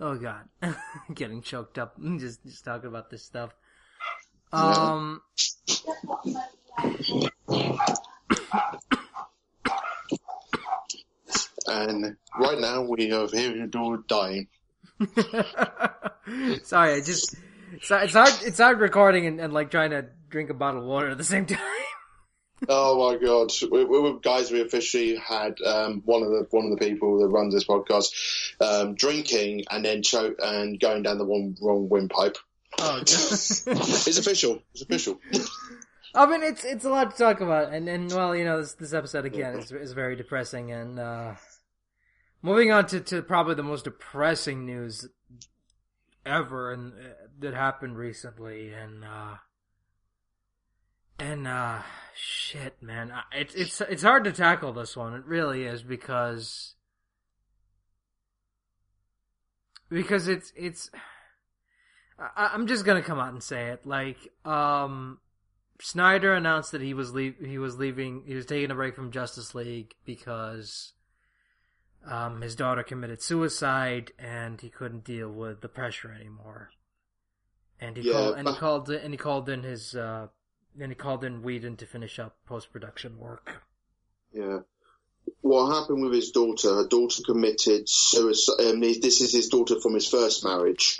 oh 0.00 0.16
god, 0.16 0.48
getting 1.14 1.42
choked 1.42 1.78
up 1.78 1.96
just 2.18 2.42
just 2.44 2.64
talking 2.64 2.88
about 2.88 3.10
this 3.10 3.22
stuff. 3.22 3.50
Um. 4.52 5.20
and 11.66 12.16
right 12.38 12.58
now 12.58 12.82
we 12.82 13.08
have 13.08 13.30
Theodore 13.30 13.98
dying. 14.06 14.48
Sorry, 16.62 16.94
I 16.94 17.00
just 17.00 17.36
it's 17.72 17.88
hard. 17.88 18.30
It's 18.42 18.58
hard 18.58 18.80
recording 18.80 19.26
and, 19.26 19.40
and, 19.40 19.52
like 19.52 19.70
trying 19.70 19.90
to 19.90 20.06
drink 20.30 20.50
a 20.50 20.54
bottle 20.54 20.80
of 20.80 20.86
water 20.86 21.10
at 21.10 21.18
the 21.18 21.24
same 21.24 21.46
time. 21.46 21.58
oh 22.68 23.10
my 23.10 23.18
god, 23.24 23.50
we, 23.70 23.84
we, 23.84 24.18
guys, 24.22 24.50
we 24.50 24.60
officially 24.60 25.16
had 25.16 25.60
um, 25.62 26.02
one 26.04 26.22
of 26.22 26.30
the 26.30 26.46
one 26.50 26.64
of 26.64 26.70
the 26.70 26.84
people 26.84 27.20
that 27.20 27.28
runs 27.28 27.54
this 27.54 27.64
podcast 27.64 28.12
um, 28.60 28.94
drinking 28.94 29.64
and 29.70 29.84
then 29.84 30.02
choke 30.02 30.36
and 30.42 30.80
going 30.80 31.02
down 31.02 31.18
the 31.18 31.24
one 31.24 31.56
wrong 31.60 31.88
windpipe. 31.88 32.38
Oh, 32.78 32.98
it's 33.00 33.66
official. 34.18 34.62
It's 34.72 34.82
official. 34.82 35.20
I 36.14 36.26
mean, 36.26 36.42
it's 36.42 36.64
it's 36.64 36.84
a 36.84 36.90
lot 36.90 37.10
to 37.10 37.16
talk 37.16 37.40
about, 37.40 37.72
and 37.72 37.88
and 37.88 38.10
well, 38.12 38.34
you 38.36 38.44
know, 38.44 38.60
this 38.60 38.74
this 38.74 38.92
episode 38.92 39.24
again 39.24 39.58
is 39.58 39.72
is 39.72 39.92
very 39.92 40.16
depressing, 40.16 40.70
and 40.70 40.98
uh, 40.98 41.34
moving 42.44 42.70
on 42.70 42.86
to 42.86 43.00
to 43.00 43.22
probably 43.22 43.54
the 43.54 43.62
most 43.62 43.84
depressing 43.84 44.66
news 44.66 45.08
ever 46.26 46.72
and 46.72 46.92
uh, 46.92 47.06
that 47.40 47.54
happened 47.54 47.96
recently, 47.96 48.72
and 48.72 49.04
uh, 49.04 49.36
and 51.18 51.48
uh, 51.48 51.80
shit, 52.14 52.80
man, 52.82 53.12
it's 53.32 53.54
it's 53.54 53.80
it's 53.80 54.02
hard 54.02 54.24
to 54.24 54.32
tackle 54.32 54.72
this 54.72 54.96
one. 54.96 55.14
It 55.14 55.24
really 55.24 55.64
is 55.64 55.82
because 55.82 56.74
because 59.88 60.28
it's 60.28 60.52
it's 60.54 60.90
I, 62.18 62.50
am 62.54 62.66
just 62.66 62.84
gonna 62.84 63.02
come 63.02 63.18
out 63.18 63.32
and 63.32 63.42
say 63.42 63.70
it. 63.70 63.86
Like, 63.86 64.18
um, 64.44 65.18
Snyder 65.80 66.34
announced 66.34 66.72
that 66.72 66.82
he 66.82 66.94
was 66.94 67.12
leave 67.12 67.36
he 67.44 67.58
was 67.58 67.78
leaving 67.78 68.22
he 68.26 68.34
was 68.34 68.46
taking 68.46 68.70
a 68.70 68.74
break 68.74 68.94
from 68.94 69.10
Justice 69.10 69.54
League 69.54 69.94
because 70.04 70.92
um, 72.06 72.40
his 72.40 72.56
daughter 72.56 72.82
committed 72.82 73.22
suicide 73.22 74.12
and 74.18 74.60
he 74.60 74.68
couldn't 74.68 75.04
deal 75.04 75.30
with 75.30 75.60
the 75.60 75.68
pressure 75.68 76.12
anymore. 76.12 76.70
And 77.80 77.96
he 77.96 78.08
yeah, 78.08 78.12
called 78.12 78.36
and 78.36 78.48
he 78.48 78.54
called 78.54 78.90
and 78.90 79.14
he 79.14 79.18
called 79.18 79.48
in 79.48 79.62
his 79.62 79.94
uh, 79.94 80.28
and 80.80 80.90
he 80.90 80.96
called 80.96 81.24
in 81.24 81.42
Whedon 81.42 81.76
to 81.78 81.86
finish 81.86 82.18
up 82.18 82.36
post 82.46 82.72
production 82.72 83.18
work. 83.18 83.62
Yeah. 84.32 84.60
What 85.40 85.74
happened 85.74 86.02
with 86.02 86.14
his 86.14 86.30
daughter? 86.30 86.74
Her 86.74 86.86
daughter 86.86 87.22
committed 87.24 87.88
suicide. 87.88 88.60
Um, 88.60 88.80
this 88.80 89.20
is 89.20 89.32
his 89.32 89.48
daughter 89.48 89.80
from 89.80 89.94
his 89.94 90.08
first 90.08 90.44
marriage 90.44 90.98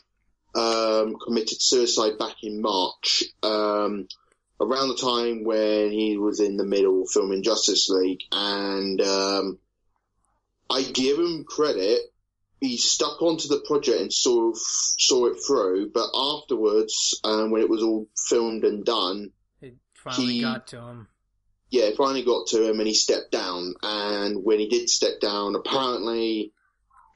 um, 0.54 1.16
committed 1.16 1.60
suicide 1.60 2.18
back 2.18 2.36
in 2.42 2.60
March, 2.60 3.24
um, 3.42 4.06
around 4.60 4.88
the 4.88 4.96
time 4.96 5.44
when 5.44 5.90
he 5.90 6.16
was 6.16 6.40
in 6.40 6.56
the 6.56 6.64
middle 6.64 7.02
of 7.02 7.10
filming 7.10 7.42
Justice 7.42 7.88
League. 7.88 8.22
And 8.30 9.00
um, 9.00 9.58
I 10.70 10.82
give 10.82 11.18
him 11.18 11.44
credit. 11.44 12.00
He 12.60 12.76
stuck 12.76 13.20
onto 13.20 13.48
the 13.48 13.60
project 13.66 14.00
and 14.00 14.12
saw 14.12 14.52
saw 14.54 15.26
it 15.26 15.36
through. 15.46 15.90
But 15.92 16.08
afterwards, 16.14 17.20
um, 17.24 17.50
when 17.50 17.62
it 17.62 17.68
was 17.68 17.82
all 17.82 18.08
filmed 18.28 18.64
and 18.64 18.84
done, 18.84 19.30
it 19.60 19.74
finally 19.94 20.34
he, 20.34 20.42
got 20.42 20.66
to 20.68 20.80
him. 20.80 21.08
Yeah, 21.70 21.84
it 21.84 21.96
finally 21.96 22.24
got 22.24 22.46
to 22.48 22.68
him, 22.68 22.78
and 22.78 22.86
he 22.86 22.94
stepped 22.94 23.32
down. 23.32 23.74
And 23.82 24.42
when 24.44 24.60
he 24.60 24.68
did 24.68 24.88
step 24.88 25.20
down, 25.20 25.56
apparently 25.56 26.52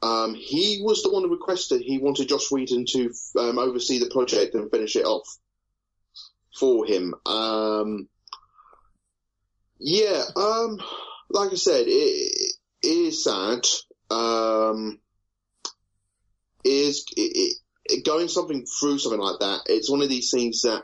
um, 0.02 0.34
he 0.34 0.80
was 0.82 1.02
the 1.02 1.10
one 1.10 1.22
who 1.22 1.30
requested 1.30 1.80
he 1.80 1.98
wanted 1.98 2.28
Josh 2.28 2.50
Whedon 2.50 2.84
to 2.86 3.12
um, 3.38 3.58
oversee 3.58 3.98
the 3.98 4.10
project 4.10 4.54
and 4.54 4.70
finish 4.70 4.96
it 4.96 5.04
off 5.04 5.26
for 6.56 6.86
him. 6.86 7.14
Um, 7.26 8.08
yeah, 9.78 10.22
um, 10.36 10.80
like 11.30 11.52
I 11.52 11.56
said, 11.56 11.86
it, 11.86 11.90
it 11.90 12.47
is 12.82 13.24
sad. 13.24 13.64
Um, 14.10 14.98
is 16.64 17.04
it, 17.16 17.56
it, 17.84 18.04
going 18.04 18.28
something 18.28 18.66
through 18.66 18.98
something 18.98 19.20
like 19.20 19.40
that? 19.40 19.60
It's 19.66 19.90
one 19.90 20.02
of 20.02 20.08
these 20.08 20.30
things 20.30 20.62
that 20.62 20.82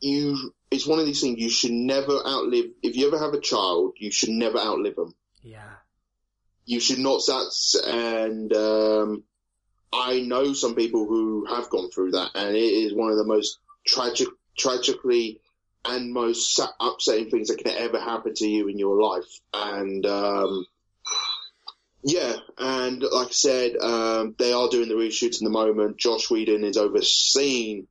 you. 0.00 0.54
It's 0.70 0.86
one 0.86 1.00
of 1.00 1.06
these 1.06 1.20
things 1.20 1.40
you 1.40 1.50
should 1.50 1.72
never 1.72 2.12
outlive. 2.24 2.66
If 2.82 2.96
you 2.96 3.08
ever 3.08 3.18
have 3.18 3.34
a 3.34 3.40
child, 3.40 3.94
you 3.98 4.12
should 4.12 4.28
never 4.28 4.58
outlive 4.58 4.96
them. 4.96 5.14
Yeah 5.42 5.70
you 6.70 6.78
should 6.78 7.00
not 7.00 7.20
That's 7.26 7.74
and 7.84 8.52
um, 8.52 9.24
I 9.92 10.20
know 10.20 10.52
some 10.52 10.76
people 10.76 11.04
who 11.06 11.44
have 11.46 11.68
gone 11.68 11.90
through 11.90 12.12
that, 12.12 12.30
and 12.36 12.54
it 12.54 12.60
is 12.60 12.94
one 12.94 13.10
of 13.10 13.16
the 13.16 13.24
most 13.24 13.58
tragic, 13.84 14.28
tragically 14.56 15.40
and 15.84 16.12
most 16.12 16.60
upsetting 16.78 17.28
things 17.28 17.48
that 17.48 17.58
can 17.58 17.72
ever 17.72 17.98
happen 17.98 18.34
to 18.34 18.46
you 18.46 18.68
in 18.68 18.78
your 18.78 19.02
life. 19.02 19.40
And 19.52 20.06
um, 20.06 20.64
yeah, 22.02 22.34
and 22.58 23.02
like 23.02 23.28
I 23.28 23.32
said, 23.32 23.76
um, 23.76 24.34
they 24.38 24.52
are 24.52 24.68
doing 24.68 24.88
the 24.88 24.94
reshoots 24.94 25.40
in 25.40 25.44
the 25.44 25.50
moment. 25.50 25.98
Josh 25.98 26.30
Whedon 26.30 26.64
is 26.64 26.76
overseeing 26.76 27.86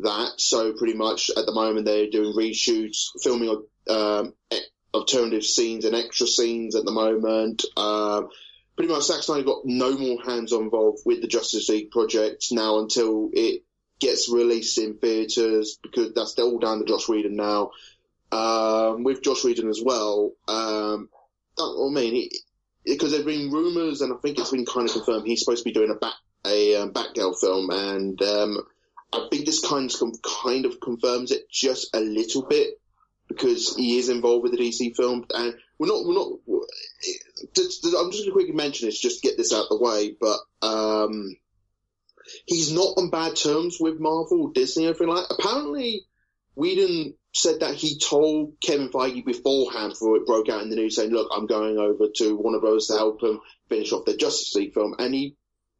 that, 0.00 0.32
so 0.36 0.72
pretty 0.74 0.94
much 0.94 1.30
at 1.36 1.46
the 1.46 1.54
moment 1.54 1.86
they're 1.86 2.10
doing 2.10 2.34
reshoots, 2.34 3.08
filming 3.22 3.64
um, 3.88 4.34
alternative 4.92 5.44
scenes 5.44 5.84
and 5.84 5.94
extra 5.94 6.26
scenes 6.26 6.76
at 6.76 6.84
the 6.84 6.92
moment. 6.92 7.64
Uh, 7.76 8.22
pretty 8.76 8.92
much 8.92 9.04
Zack 9.04 9.22
Snyder 9.22 9.44
got 9.44 9.64
no 9.64 9.96
more 9.96 10.22
hands 10.22 10.52
involved 10.52 11.02
with 11.04 11.22
the 11.22 11.28
Justice 11.28 11.68
League 11.68 11.90
project 11.90 12.46
now 12.52 12.80
until 12.80 13.30
it 13.32 13.62
gets 13.98 14.28
released 14.28 14.78
in 14.78 14.98
theatres 14.98 15.78
because 15.82 16.12
that's 16.14 16.38
all 16.38 16.58
down 16.58 16.78
to 16.78 16.84
Josh 16.84 17.08
Whedon 17.08 17.34
now. 17.34 17.70
Um, 18.30 19.04
with 19.04 19.22
Josh 19.22 19.42
Whedon 19.42 19.68
as 19.68 19.80
well, 19.82 20.32
um, 20.46 21.08
I 21.58 21.88
mean, 21.90 22.28
because 22.84 23.12
there've 23.12 23.26
been 23.26 23.50
rumours 23.50 24.00
and 24.00 24.12
I 24.12 24.16
think 24.16 24.38
it's 24.38 24.50
been 24.50 24.66
kind 24.66 24.88
of 24.88 24.94
confirmed 24.94 25.26
he's 25.26 25.40
supposed 25.40 25.64
to 25.64 25.68
be 25.68 25.74
doing 25.74 25.90
a 25.90 25.94
bat 25.94 26.14
a 26.46 26.76
um, 26.76 26.92
Batgirl 26.92 27.38
film, 27.38 27.70
and 27.70 28.20
um, 28.22 28.58
I 29.12 29.26
think 29.30 29.46
this 29.46 29.66
kind 29.66 29.92
of 29.92 30.12
kind 30.22 30.66
of 30.66 30.80
confirms 30.80 31.30
it 31.30 31.50
just 31.50 31.94
a 31.94 32.00
little 32.00 32.42
bit 32.42 32.80
because 33.28 33.76
he 33.76 33.98
is 33.98 34.08
involved 34.08 34.42
with 34.42 34.52
the 34.52 34.58
DC 34.58 34.96
film, 34.96 35.26
and 35.34 35.54
we're 35.78 35.88
not 35.88 36.04
we're 36.06 36.14
not. 36.14 36.28
I'm 37.46 37.52
just 37.54 37.82
going 37.84 38.24
to 38.24 38.30
quickly 38.32 38.54
mention 38.54 38.88
this 38.88 38.98
just 38.98 39.20
to 39.20 39.28
get 39.28 39.36
this 39.36 39.52
out 39.52 39.66
of 39.70 39.78
the 39.78 39.84
way, 39.84 40.14
but 40.18 40.38
um, 40.66 41.36
he's 42.46 42.72
not 42.72 42.94
on 42.96 43.10
bad 43.10 43.36
terms 43.36 43.78
with 43.80 44.00
Marvel, 44.00 44.48
Disney, 44.48 44.86
everything 44.86 45.08
like. 45.08 45.28
That. 45.28 45.36
Apparently, 45.38 46.02
Whedon 46.54 47.14
said 47.38 47.60
that 47.60 47.74
he 47.74 47.98
told 47.98 48.54
Kevin 48.60 48.90
Feige 48.90 49.24
beforehand 49.24 49.92
before 49.92 50.16
it 50.16 50.26
broke 50.26 50.48
out 50.48 50.62
in 50.62 50.70
the 50.70 50.76
news, 50.76 50.96
saying, 50.96 51.10
"Look, 51.10 51.28
I'm 51.32 51.46
going 51.46 51.78
over 51.78 52.08
to 52.16 52.36
Warner 52.36 52.60
Bros. 52.60 52.88
to 52.88 52.94
help 52.94 53.22
him 53.22 53.40
finish 53.68 53.92
off 53.92 54.04
the 54.04 54.16
Justice 54.16 54.54
League 54.54 54.74
film," 54.74 54.94
and 54.98 55.14
he 55.14 55.36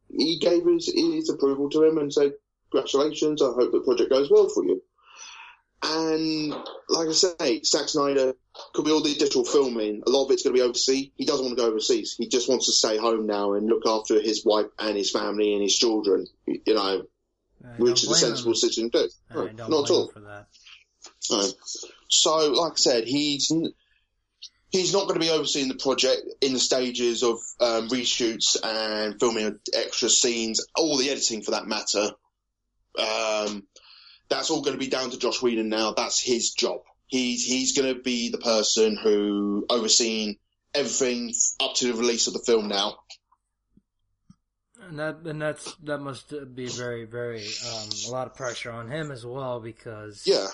he 0.09 0.39
gave 0.39 0.65
his, 0.65 0.91
his 0.93 1.29
approval 1.29 1.69
to 1.71 1.83
him 1.83 1.97
and 1.97 2.13
said, 2.13 2.33
"Congratulations! 2.71 3.41
I 3.41 3.47
hope 3.47 3.71
the 3.71 3.81
project 3.81 4.09
goes 4.09 4.31
well 4.31 4.49
for 4.49 4.63
you." 4.65 4.81
And 5.81 6.51
like 6.89 7.07
I 7.07 7.11
say, 7.13 7.61
Zack 7.63 7.87
Snyder 7.87 8.33
could 8.73 8.85
be 8.85 8.91
all 8.91 9.01
the 9.01 9.13
digital 9.13 9.45
filming. 9.45 10.03
A 10.05 10.09
lot 10.09 10.25
of 10.25 10.31
it's 10.31 10.43
going 10.43 10.53
to 10.53 10.61
be 10.61 10.67
overseas. 10.67 11.11
He 11.15 11.25
doesn't 11.25 11.45
want 11.45 11.57
to 11.57 11.63
go 11.63 11.69
overseas. 11.69 12.15
He 12.17 12.27
just 12.27 12.49
wants 12.49 12.65
to 12.65 12.73
stay 12.73 12.97
home 12.97 13.27
now 13.27 13.53
and 13.53 13.67
look 13.67 13.83
after 13.87 14.19
his 14.19 14.43
wife 14.45 14.65
and 14.77 14.97
his 14.97 15.11
family 15.11 15.53
and 15.53 15.61
his 15.61 15.77
children. 15.77 16.27
You 16.45 16.73
know, 16.73 17.03
which 17.77 18.03
is 18.03 18.11
a 18.11 18.15
sensible 18.15 18.53
decision 18.53 18.91
to 18.91 19.07
do. 19.07 19.09
Not 19.69 19.85
at 19.85 19.91
all. 19.91 20.11
So, 22.09 22.51
like 22.51 22.73
I 22.73 22.75
said, 22.75 23.03
he's 23.05 23.51
he's 24.69 24.93
not 24.93 25.03
going 25.07 25.15
to 25.15 25.25
be 25.25 25.31
overseeing 25.31 25.67
the 25.67 25.75
project 25.75 26.21
in 26.41 26.53
the 26.53 26.59
stages 26.59 27.23
of 27.23 27.37
um, 27.59 27.89
reshoots 27.89 28.57
and 28.63 29.19
filming 29.19 29.59
extra 29.73 30.09
scenes, 30.09 30.65
all 30.75 30.97
the 30.97 31.09
editing 31.09 31.41
for 31.41 31.51
that 31.51 31.67
matter. 31.67 32.11
Um, 32.97 33.63
that's 34.29 34.49
all 34.49 34.61
going 34.61 34.75
to 34.75 34.79
be 34.79 34.89
down 34.89 35.09
to 35.11 35.19
Josh 35.19 35.41
Whedon 35.41 35.69
now. 35.69 35.93
That's 35.93 36.21
his 36.21 36.51
job. 36.51 36.81
He's 37.07 37.43
he's 37.43 37.75
going 37.75 37.93
to 37.93 38.01
be 38.01 38.29
the 38.29 38.37
person 38.37 38.95
who 38.95 39.65
overseeing 39.69 40.37
everything 40.73 41.33
up 41.59 41.75
to 41.75 41.87
the 41.87 41.93
release 41.93 42.27
of 42.27 42.33
the 42.33 42.43
film 42.45 42.67
now. 42.67 42.99
And 44.81 44.99
that 44.99 45.17
and 45.25 45.41
that's 45.41 45.73
that 45.83 45.99
must 45.99 46.33
be 46.55 46.67
very 46.67 47.05
very 47.05 47.45
um, 47.67 47.89
a 48.07 48.11
lot 48.11 48.27
of 48.27 48.35
pressure 48.35 48.71
on 48.71 48.89
him 48.89 49.11
as 49.11 49.25
well 49.25 49.59
because 49.59 50.23
yeah. 50.25 50.47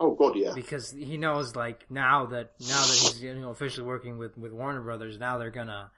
Oh 0.00 0.14
god, 0.14 0.36
yeah. 0.36 0.52
Because 0.54 0.90
he 0.90 1.16
knows 1.16 1.54
like 1.54 1.90
now 1.90 2.26
that 2.26 2.52
now 2.60 2.80
that 2.80 2.98
he's 3.00 3.22
you 3.22 3.34
know 3.34 3.50
officially 3.50 3.86
working 3.86 4.18
with, 4.18 4.36
with 4.36 4.52
Warner 4.52 4.80
Brothers, 4.80 5.18
now 5.18 5.38
they're 5.38 5.50
gonna 5.50 5.90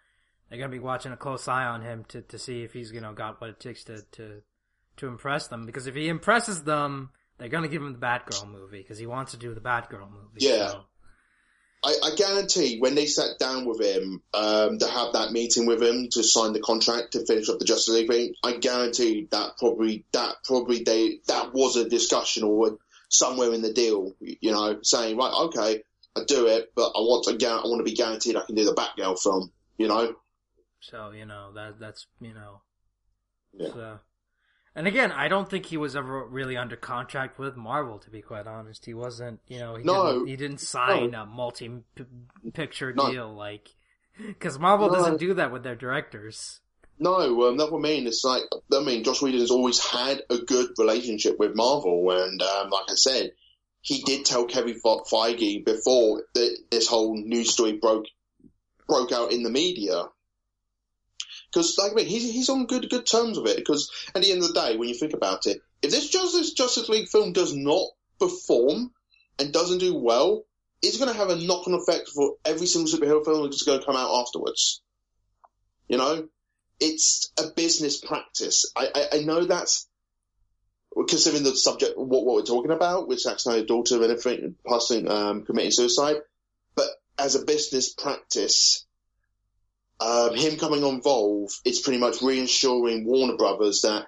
they're 0.48 0.58
gonna 0.58 0.70
be 0.70 0.78
watching 0.78 1.12
a 1.12 1.16
close 1.16 1.48
eye 1.48 1.64
on 1.64 1.82
him 1.82 2.04
to, 2.08 2.22
to 2.22 2.38
see 2.38 2.62
if 2.62 2.72
he's 2.72 2.92
you 2.92 3.00
know 3.00 3.12
got 3.12 3.40
what 3.40 3.50
it 3.50 3.60
takes 3.60 3.84
to, 3.84 4.02
to 4.12 4.42
to 4.98 5.06
impress 5.06 5.48
them 5.48 5.66
because 5.66 5.86
if 5.86 5.94
he 5.94 6.08
impresses 6.08 6.62
them, 6.62 7.10
they're 7.38 7.48
gonna 7.48 7.68
give 7.68 7.82
him 7.82 7.92
the 7.92 7.98
Batgirl 7.98 8.50
movie 8.50 8.78
because 8.78 8.98
he 8.98 9.06
wants 9.06 9.32
to 9.32 9.38
do 9.38 9.54
the 9.54 9.60
Batgirl 9.60 10.10
movie. 10.10 10.38
Yeah. 10.38 10.68
So. 10.68 10.84
I, 11.84 11.94
I, 12.02 12.14
guarantee 12.16 12.80
when 12.80 12.94
they 12.96 13.06
sat 13.06 13.38
down 13.38 13.64
with 13.64 13.80
him 13.80 14.20
um, 14.34 14.78
to 14.78 14.88
have 14.88 15.12
that 15.12 15.30
meeting 15.30 15.66
with 15.66 15.80
him 15.80 16.08
to 16.12 16.24
sign 16.24 16.52
the 16.52 16.60
contract 16.60 17.12
to 17.12 17.24
finish 17.24 17.48
up 17.48 17.60
the 17.60 17.64
Justice 17.64 17.94
League 17.94 18.08
thing, 18.08 18.34
I 18.42 18.56
guarantee 18.56 19.28
that 19.30 19.52
probably 19.58 20.04
that 20.12 20.36
probably 20.44 20.82
they 20.82 21.20
that 21.28 21.52
was 21.54 21.76
a 21.76 21.88
discussion 21.88 22.42
or 22.42 22.78
somewhere 23.08 23.52
in 23.52 23.62
the 23.62 23.72
deal, 23.72 24.12
you 24.20 24.52
know, 24.52 24.78
saying 24.82 25.16
right, 25.16 25.32
okay, 25.32 25.82
I 26.16 26.24
do 26.24 26.46
it, 26.46 26.72
but 26.74 26.88
I 26.88 27.00
want 27.00 27.24
to 27.24 27.46
I 27.46 27.66
want 27.66 27.80
to 27.80 27.84
be 27.84 27.94
guaranteed 27.94 28.36
I 28.36 28.44
can 28.44 28.54
do 28.54 28.64
the 28.64 28.74
Batgirl 28.74 29.20
film, 29.20 29.52
you 29.78 29.88
know. 29.88 30.16
So 30.80 31.10
you 31.10 31.26
know 31.26 31.52
that 31.54 31.78
that's 31.78 32.06
you 32.20 32.34
know. 32.34 32.62
Yeah. 33.52 33.68
So, 33.68 33.98
and 34.74 34.86
again, 34.86 35.12
I 35.12 35.28
don't 35.28 35.48
think 35.48 35.66
he 35.66 35.76
was 35.76 35.96
ever 35.96 36.24
really 36.26 36.56
under 36.56 36.76
contract 36.76 37.38
with 37.38 37.56
Marvel. 37.56 37.98
To 37.98 38.10
be 38.10 38.22
quite 38.22 38.46
honest, 38.46 38.84
he 38.86 38.94
wasn't. 38.94 39.40
You 39.46 39.58
know, 39.58 39.76
he 39.76 39.84
no, 39.84 40.12
didn't, 40.12 40.26
he 40.28 40.36
didn't 40.36 40.60
sign 40.60 41.12
no. 41.12 41.22
a 41.22 41.26
multi-picture 41.26 42.92
no. 42.92 43.10
deal 43.10 43.34
like 43.34 43.74
because 44.18 44.58
Marvel 44.58 44.88
doesn't 44.88 45.18
do 45.18 45.34
that 45.34 45.52
with 45.52 45.62
their 45.62 45.76
directors. 45.76 46.60
No, 46.98 47.48
um, 47.48 47.56
that's 47.56 47.70
what 47.70 47.80
I 47.80 47.82
mean. 47.82 48.06
It's 48.06 48.24
like 48.24 48.42
I 48.72 48.82
mean, 48.82 49.04
Josh 49.04 49.20
Whedon 49.20 49.40
has 49.40 49.50
always 49.50 49.84
had 49.84 50.22
a 50.30 50.38
good 50.38 50.70
relationship 50.78 51.38
with 51.38 51.54
Marvel, 51.54 52.10
and 52.10 52.40
um, 52.40 52.70
like 52.70 52.90
I 52.90 52.94
said, 52.94 53.32
he 53.82 54.02
did 54.02 54.24
tell 54.24 54.46
Kevin 54.46 54.80
Feige 54.82 55.64
before 55.64 56.24
that 56.34 56.58
this 56.70 56.88
whole 56.88 57.16
news 57.16 57.52
story 57.52 57.72
broke 57.74 58.06
broke 58.88 59.12
out 59.12 59.32
in 59.32 59.42
the 59.42 59.50
media 59.50 60.04
because 61.56 61.78
like 61.78 61.92
I 61.92 61.94
mean, 61.94 62.06
he's 62.06 62.30
he's 62.30 62.48
on 62.48 62.66
good 62.66 62.88
good 62.90 63.06
terms 63.06 63.38
with 63.38 63.50
it. 63.50 63.56
Because 63.56 63.90
at 64.14 64.22
the 64.22 64.32
end 64.32 64.42
of 64.42 64.48
the 64.48 64.60
day, 64.60 64.76
when 64.76 64.88
you 64.88 64.94
think 64.94 65.14
about 65.14 65.46
it, 65.46 65.60
if 65.82 65.90
this 65.90 66.08
Justice 66.08 66.52
Justice 66.52 66.88
League 66.88 67.08
film 67.08 67.32
does 67.32 67.54
not 67.54 67.86
perform 68.18 68.92
and 69.38 69.52
doesn't 69.52 69.78
do 69.78 69.94
well, 69.96 70.44
it's 70.82 70.98
going 70.98 71.10
to 71.10 71.16
have 71.16 71.30
a 71.30 71.36
knock 71.36 71.66
on 71.66 71.74
effect 71.74 72.08
for 72.08 72.34
every 72.44 72.66
single 72.66 72.92
superhero 72.92 73.24
film 73.24 73.44
that's 73.44 73.62
going 73.62 73.80
to 73.80 73.86
come 73.86 73.96
out 73.96 74.20
afterwards. 74.20 74.82
You 75.88 75.98
know, 75.98 76.28
it's 76.80 77.32
a 77.38 77.50
business 77.54 78.00
practice. 78.00 78.70
I 78.76 78.88
I, 78.94 79.18
I 79.18 79.22
know 79.22 79.44
that's 79.44 79.88
considering 81.08 81.44
the 81.44 81.56
subject 81.56 81.96
what 81.96 82.24
what 82.24 82.36
we're 82.36 82.42
talking 82.42 82.70
about 82.70 83.08
with 83.08 83.20
Zack 83.20 83.38
Snyder's 83.40 83.66
daughter 83.66 84.02
and 84.02 84.12
everything 84.12 84.54
passing 84.66 85.10
um, 85.10 85.44
committing 85.44 85.70
suicide, 85.70 86.16
but 86.74 86.88
as 87.18 87.34
a 87.34 87.44
business 87.44 87.92
practice 87.92 88.86
um, 90.00 90.34
him 90.34 90.58
coming 90.58 90.84
on 90.84 91.00
Volve 91.00 91.52
is 91.64 91.80
pretty 91.80 91.98
much 91.98 92.20
reassuring 92.20 93.06
Warner 93.06 93.36
Brothers 93.36 93.82
that 93.82 94.06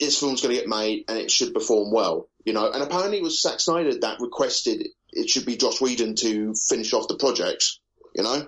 this 0.00 0.18
film's 0.18 0.40
going 0.40 0.54
to 0.54 0.60
get 0.60 0.68
made 0.68 1.04
and 1.08 1.18
it 1.18 1.30
should 1.30 1.52
perform 1.52 1.92
well, 1.92 2.28
you 2.44 2.52
know. 2.52 2.70
And 2.70 2.82
apparently 2.82 3.18
it 3.18 3.22
was 3.22 3.42
Zack 3.42 3.60
Snyder 3.60 3.98
that 4.00 4.20
requested 4.20 4.86
it 5.10 5.28
should 5.28 5.46
be 5.46 5.56
Josh 5.56 5.80
Whedon 5.80 6.14
to 6.16 6.54
finish 6.54 6.92
off 6.92 7.08
the 7.08 7.16
project, 7.16 7.78
you 8.14 8.22
know. 8.22 8.46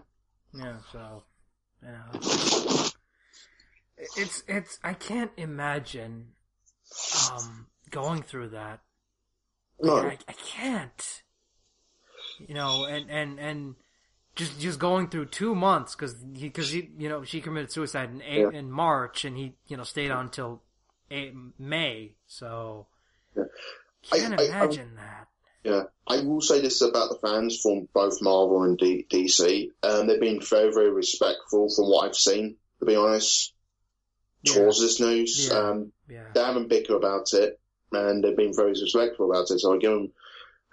Yeah, 0.55 0.77
so 0.93 1.23
know, 1.83 2.21
it's 4.17 4.43
it's 4.49 4.79
I 4.83 4.95
can't 4.95 5.33
imagine 5.37 6.29
um, 7.33 7.67
going 7.91 8.23
through 8.23 8.51
that. 8.51 8.81
No, 9.81 9.97
I, 9.97 10.19
I 10.29 10.33
can't. 10.33 11.23
You 12.47 12.55
know, 12.55 12.85
and 12.85 13.11
and 13.11 13.39
and 13.39 13.75
just 14.35 14.61
just 14.61 14.79
going 14.79 15.09
through 15.09 15.27
two 15.27 15.55
months 15.55 15.95
because 15.95 16.17
he 16.35 16.45
because 16.45 16.71
he 16.71 16.91
you 16.99 17.09
know 17.09 17.25
she 17.25 17.41
committed 17.41 17.73
suicide 17.73 18.11
in 18.11 18.21
yeah. 18.21 18.51
in 18.59 18.71
March 18.71 19.25
and 19.25 19.37
he 19.37 19.55
you 19.67 19.77
know 19.77 19.85
stayed 19.85 20.11
on 20.11 20.27
until 20.27 20.63
May. 21.59 22.15
So 22.27 22.87
yeah. 23.37 23.45
can't 24.11 24.41
I, 24.41 24.45
imagine 24.45 24.93
I, 24.99 25.03
that. 25.03 25.27
Yeah, 25.63 25.83
I 26.07 26.23
will 26.23 26.41
say 26.41 26.63
this 26.63 26.81
about 26.81 27.11
the 27.11 27.19
fans 27.19 27.61
from 27.61 27.87
both 27.93 28.23
Marvel 28.23 28.63
and 28.63 28.79
D- 28.79 29.07
DC. 29.11 29.69
Um, 29.83 30.07
they've 30.07 30.21
been 30.21 30.41
very 30.41 30.73
very 30.73 30.91
respectful 30.91 31.69
from 31.75 31.87
what 31.87 32.07
I've 32.07 32.17
seen. 32.17 32.57
To 32.79 32.87
be 32.87 32.97
honest, 32.97 33.53
Yeah. 34.43 34.55
towards 34.55 34.81
this 34.81 35.01
news, 35.01 35.49
Yeah. 35.49 35.59
um, 35.59 35.93
Yeah, 36.09 36.25
they 36.35 36.41
haven't 36.43 36.69
bicker 36.69 36.97
about 36.97 37.33
it, 37.35 37.61
and 37.93 38.23
they've 38.25 38.37
been 38.37 38.55
very 38.55 38.71
respectful 38.71 39.31
about 39.31 39.51
it. 39.51 39.59
So 39.61 39.75
I 39.75 39.79
give 39.79 39.93
them 39.93 40.13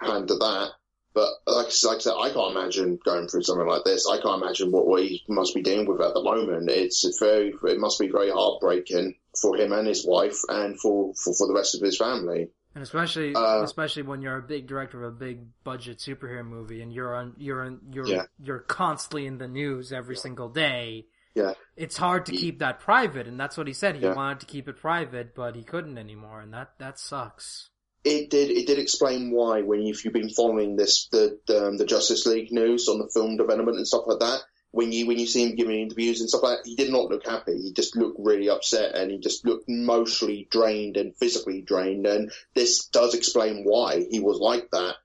a 0.01 0.05
hand 0.11 0.27
to 0.29 0.35
that. 0.35 0.71
But 1.13 1.29
like, 1.47 1.65
like 1.83 1.95
I 1.95 1.99
said, 1.99 2.13
I 2.15 2.29
can't 2.29 2.55
imagine 2.55 2.99
going 3.03 3.27
through 3.27 3.41
something 3.43 3.65
like 3.67 3.83
this. 3.83 4.07
I 4.07 4.21
can't 4.21 4.41
imagine 4.41 4.71
what 4.71 4.87
we 4.87 5.23
must 5.27 5.55
be 5.55 5.63
dealing 5.63 5.87
with 5.87 5.99
at 5.99 6.13
the 6.13 6.21
moment. 6.23 6.69
It's 6.69 7.03
very, 7.19 7.53
it 7.63 7.79
must 7.79 7.99
be 7.99 8.07
very 8.07 8.29
heartbreaking 8.29 9.15
for 9.41 9.57
him 9.57 9.71
and 9.73 9.87
his 9.87 10.05
wife, 10.05 10.37
and 10.47 10.79
for 10.79 11.13
for, 11.15 11.33
for 11.33 11.47
the 11.47 11.53
rest 11.55 11.73
of 11.75 11.81
his 11.81 11.97
family. 11.97 12.49
and 12.75 12.83
especially 12.83 13.33
Uh, 13.33 13.63
especially 13.63 14.03
when 14.03 14.21
you're 14.21 14.37
a 14.37 14.41
big 14.43 14.67
director 14.67 15.03
of 15.03 15.13
a 15.13 15.15
big 15.17 15.47
budget 15.63 15.97
superhero 15.97 16.45
movie 16.45 16.81
and 16.83 16.93
you're 16.93 17.15
on 17.15 17.33
you're 17.37 17.63
on 17.63 17.79
you're 17.91 18.05
Yeah. 18.07 18.25
you're 18.39 18.59
constantly 18.59 19.25
in 19.25 19.39
the 19.39 19.47
news 19.47 19.91
every 19.91 20.15
single 20.15 20.49
day. 20.49 21.07
Yeah. 21.37 21.53
It's 21.75 21.97
hard 21.97 22.25
to 22.25 22.33
Ye- 22.33 22.39
keep 22.39 22.59
that 22.59 22.79
private, 22.79 23.27
and 23.27 23.39
that's 23.39 23.57
what 23.57 23.67
he 23.67 23.73
said. 23.73 23.95
He 23.95 24.01
Yeah. 24.01 24.15
wanted 24.15 24.39
to 24.39 24.45
keep 24.47 24.67
it 24.67 24.77
private, 24.77 25.35
but 25.35 25.55
he 25.55 25.63
couldn't 25.63 25.97
anymore, 25.99 26.41
and 26.41 26.51
that 26.53 26.71
that 26.79 26.97
sucks. 26.99 27.69
It 28.03 28.29
did. 28.29 28.49
It 28.49 28.65
did 28.67 28.79
explain 28.79 29.31
why 29.31 29.61
when 29.61 29.81
if 29.81 30.03
you've 30.03 30.13
been 30.13 30.29
following 30.29 30.75
this 30.77 31.07
the 31.11 31.39
the, 31.45 31.67
um, 31.67 31.77
the 31.77 31.85
Justice 31.85 32.25
League 32.25 32.51
news 32.51 32.87
on 32.87 32.97
the 32.99 33.09
film 33.13 33.37
development 33.37 33.77
and 33.77 33.87
stuff 33.87 34.07
like 34.07 34.19
that. 34.19 34.39
When 34.71 34.91
you 34.91 35.05
when 35.07 35.17
you 35.19 35.27
see 35.27 35.43
him 35.43 35.55
giving 35.55 35.79
interviews 35.79 36.19
and 36.19 36.29
stuff 36.29 36.43
like 36.43 36.57
that, 36.57 36.67
he 36.69 36.75
did 36.75 36.91
not 36.91 37.09
look 37.09 37.25
happy. 37.25 37.57
He 37.61 37.71
just 37.73 37.95
looked 37.95 38.17
really 38.19 38.49
upset, 38.49 38.95
and 38.95 39.11
he 39.11 39.17
just 39.19 39.45
looked 39.45 39.69
mostly 39.69 40.47
drained 40.51 40.97
and 40.97 41.15
physically 41.15 41.61
drained. 41.61 42.05
And 42.07 42.31
this 42.55 42.85
does 42.87 43.13
explain 43.13 43.63
why 43.63 44.05
he 44.09 44.19
was 44.19 44.39
like 44.39 44.69
that, 44.71 44.95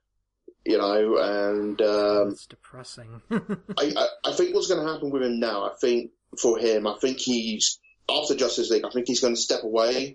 you 0.65 0.77
know. 0.77 1.17
And 1.17 1.81
um, 1.81 2.29
it's 2.31 2.45
depressing. 2.45 3.21
I, 3.31 3.37
I, 3.77 4.07
I 4.25 4.33
think 4.33 4.53
what's 4.53 4.67
going 4.67 4.85
to 4.85 4.91
happen 4.91 5.09
with 5.11 5.23
him 5.23 5.39
now, 5.39 5.63
I 5.63 5.73
think 5.79 6.11
for 6.39 6.57
him, 6.57 6.87
I 6.87 6.95
think 6.99 7.19
he's 7.19 7.79
after 8.09 8.35
Justice 8.35 8.69
League. 8.69 8.85
I 8.85 8.89
think 8.89 9.07
he's 9.07 9.21
going 9.21 9.35
to 9.35 9.41
step 9.41 9.63
away. 9.63 10.13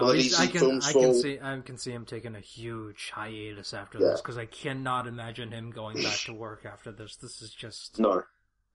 Oh, 0.00 0.12
I 0.12 0.46
can 0.46 0.80
I 0.80 0.92
can 0.92 1.14
see 1.14 1.40
I 1.42 1.58
can 1.58 1.76
see 1.76 1.90
him 1.90 2.04
taking 2.04 2.36
a 2.36 2.40
huge 2.40 3.10
hiatus 3.12 3.74
after 3.74 3.98
Yeah. 3.98 4.10
this 4.10 4.20
because 4.20 4.38
I 4.38 4.46
cannot 4.46 5.08
imagine 5.08 5.50
him 5.50 5.72
going 5.72 6.00
back 6.00 6.18
to 6.26 6.32
work 6.32 6.64
after 6.64 6.92
this. 6.92 7.16
This 7.16 7.42
is 7.42 7.52
just 7.52 7.98
No, 7.98 8.22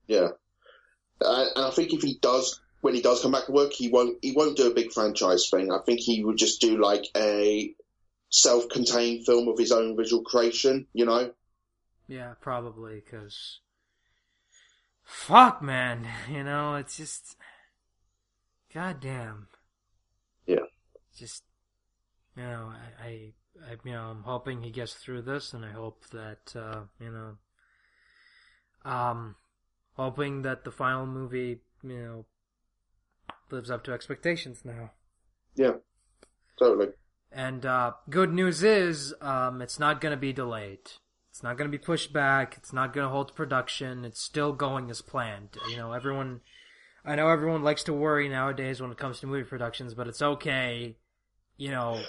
yeah, 0.06 0.28
and, 1.22 1.48
and 1.56 1.64
I 1.64 1.70
think 1.70 1.94
if 1.94 2.02
he 2.02 2.18
does 2.20 2.60
when 2.82 2.94
he 2.94 3.00
does 3.00 3.22
come 3.22 3.32
back 3.32 3.46
to 3.46 3.52
work, 3.52 3.72
he 3.72 3.88
won't 3.88 4.18
he 4.20 4.32
won't 4.32 4.58
do 4.58 4.70
a 4.70 4.74
big 4.74 4.92
franchise 4.92 5.48
thing. 5.50 5.72
I 5.72 5.78
think 5.86 6.00
he 6.00 6.22
would 6.22 6.36
just 6.36 6.60
do 6.60 6.76
like 6.76 7.06
a 7.16 7.74
self-contained 8.28 9.24
film 9.24 9.48
of 9.48 9.58
his 9.58 9.72
own 9.72 9.96
visual 9.96 10.24
creation. 10.24 10.86
You 10.92 11.06
know? 11.06 11.32
Yeah, 12.06 12.34
probably 12.42 12.96
because. 13.02 13.60
Fuck, 15.04 15.62
man. 15.62 16.08
You 16.30 16.42
know, 16.42 16.74
it's 16.74 16.96
just. 16.96 17.36
Goddamn. 18.72 19.46
Yeah. 20.46 20.66
Just, 21.16 21.44
you 22.36 22.42
know, 22.42 22.72
I, 23.00 23.04
I, 23.06 23.32
I, 23.70 23.76
you 23.84 23.92
know, 23.92 24.06
I'm 24.06 24.24
hoping 24.24 24.62
he 24.62 24.72
gets 24.72 24.94
through 24.94 25.22
this, 25.22 25.52
and 25.52 25.64
I 25.64 25.70
hope 25.70 26.08
that, 26.10 26.56
uh, 26.56 26.80
you 26.98 27.12
know, 27.12 28.90
um, 28.90 29.36
hoping 29.92 30.42
that 30.42 30.64
the 30.64 30.72
final 30.72 31.06
movie, 31.06 31.60
you 31.84 31.98
know, 32.02 32.26
lives 33.52 33.70
up 33.70 33.84
to 33.84 33.92
expectations 33.92 34.62
now. 34.64 34.90
Yeah, 35.54 35.74
totally. 36.58 36.88
And 37.30 37.64
uh, 37.64 37.92
good 38.10 38.32
news 38.32 38.64
is, 38.64 39.14
um, 39.20 39.62
it's 39.62 39.78
not 39.78 40.00
going 40.00 40.10
to 40.10 40.20
be 40.20 40.32
delayed. 40.32 40.90
It's 41.34 41.42
not 41.42 41.58
going 41.58 41.68
to 41.68 41.76
be 41.76 41.84
pushed 41.84 42.12
back. 42.12 42.54
It's 42.56 42.72
not 42.72 42.94
going 42.94 43.04
to 43.04 43.10
hold 43.10 43.34
production. 43.34 44.04
It's 44.04 44.22
still 44.22 44.52
going 44.52 44.88
as 44.88 45.02
planned. 45.02 45.56
You 45.68 45.76
know, 45.76 45.92
everyone. 45.92 46.42
I 47.04 47.16
know 47.16 47.28
everyone 47.28 47.64
likes 47.64 47.82
to 47.84 47.92
worry 47.92 48.28
nowadays 48.28 48.80
when 48.80 48.92
it 48.92 48.98
comes 48.98 49.18
to 49.18 49.26
movie 49.26 49.42
productions, 49.42 49.94
but 49.94 50.06
it's 50.06 50.22
okay. 50.22 50.94
You 51.56 51.72
know, 51.72 52.00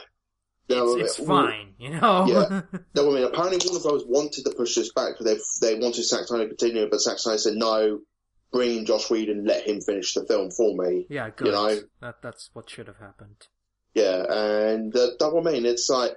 No, 0.70 0.96
it's, 0.98 1.18
it's 1.18 1.28
fine. 1.28 1.74
You 1.80 2.00
know. 2.00 2.28
Yeah. 2.28 2.62
No, 2.94 3.10
I 3.10 3.16
mean, 3.16 3.24
apparently 3.24 3.58
Warner 3.66 3.82
Bros. 3.82 4.04
wanted 4.06 4.44
to 4.46 4.52
push 4.52 4.76
this 4.76 4.94
back 4.94 5.18
because 5.18 5.50
they 5.60 5.74
they 5.74 5.80
wanted 5.80 6.04
Zack 6.04 6.28
Snyder 6.28 6.44
to 6.44 6.50
continue, 6.50 6.88
but 6.88 7.02
Zack 7.02 7.18
Snyder 7.18 7.40
said 7.40 7.56
no. 7.56 8.02
Bring 8.52 8.78
in 8.78 8.86
Josh 8.86 9.10
Whedon, 9.10 9.44
let 9.44 9.68
him 9.68 9.82
finish 9.82 10.14
the 10.14 10.24
film 10.28 10.52
for 10.52 10.78
me. 10.78 11.08
yeah. 11.10 11.32
Good. 11.32 11.48
You 11.48 11.54
know? 11.54 11.80
That 12.00 12.22
that's 12.22 12.52
what 12.54 12.70
should 12.70 12.86
have 12.86 13.00
happened. 13.00 13.48
Yeah, 13.96 14.24
and 14.30 14.96
uh, 14.96 15.08
I 15.20 15.42
mean. 15.42 15.66
It's 15.66 15.90
like 15.90 16.16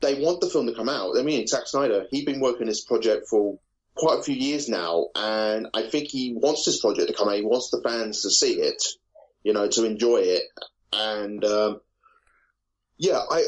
they 0.00 0.14
want 0.14 0.40
the 0.40 0.50
film 0.50 0.66
to 0.66 0.74
come 0.74 0.88
out. 0.88 1.18
I 1.18 1.22
mean, 1.22 1.46
Zack 1.46 1.66
Snyder, 1.66 2.06
he's 2.10 2.24
been 2.24 2.40
working 2.40 2.66
this 2.66 2.84
project 2.84 3.28
for 3.28 3.58
quite 3.94 4.18
a 4.18 4.22
few 4.22 4.34
years 4.34 4.68
now, 4.68 5.08
and 5.14 5.68
I 5.74 5.88
think 5.88 6.08
he 6.08 6.34
wants 6.34 6.64
this 6.64 6.80
project 6.80 7.08
to 7.08 7.14
come 7.14 7.28
out. 7.28 7.36
He 7.36 7.42
wants 7.42 7.70
the 7.70 7.80
fans 7.82 8.22
to 8.22 8.30
see 8.30 8.60
it, 8.60 8.82
you 9.42 9.52
know, 9.52 9.68
to 9.68 9.84
enjoy 9.84 10.18
it. 10.18 10.42
And 10.92 11.44
um, 11.44 11.80
yeah, 12.98 13.20
I 13.30 13.44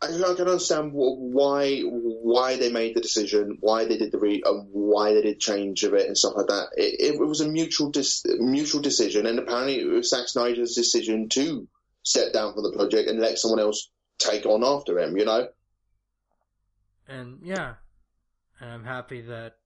I, 0.00 0.06
I 0.06 0.34
can 0.34 0.48
understand 0.48 0.92
why 0.92 1.80
why 1.80 2.56
they 2.56 2.70
made 2.70 2.94
the 2.94 3.00
decision, 3.00 3.58
why 3.60 3.84
they 3.84 3.96
did 3.96 4.12
the 4.12 4.18
re, 4.18 4.42
and 4.44 4.68
why 4.70 5.14
they 5.14 5.22
did 5.22 5.40
change 5.40 5.82
of 5.82 5.94
it 5.94 6.06
and 6.06 6.16
stuff 6.16 6.34
like 6.36 6.46
that. 6.48 6.68
It, 6.76 7.14
it 7.14 7.18
was 7.18 7.40
a 7.40 7.48
mutual 7.48 7.90
dis, 7.90 8.24
mutual 8.24 8.80
decision, 8.80 9.26
and 9.26 9.38
apparently 9.38 9.80
it 9.80 9.86
was 9.86 10.10
Zack 10.10 10.28
Snyder's 10.28 10.74
decision 10.74 11.28
to 11.30 11.66
step 12.02 12.32
down 12.32 12.54
from 12.54 12.62
the 12.62 12.72
project 12.72 13.08
and 13.08 13.20
let 13.20 13.38
someone 13.38 13.60
else 13.60 13.90
take 14.18 14.46
on 14.46 14.62
after 14.64 14.98
him. 14.98 15.16
You 15.16 15.24
know. 15.24 15.48
And 17.08 17.40
yeah, 17.42 17.74
and 18.60 18.70
I'm 18.70 18.84
happy 18.84 19.20
that 19.22 19.56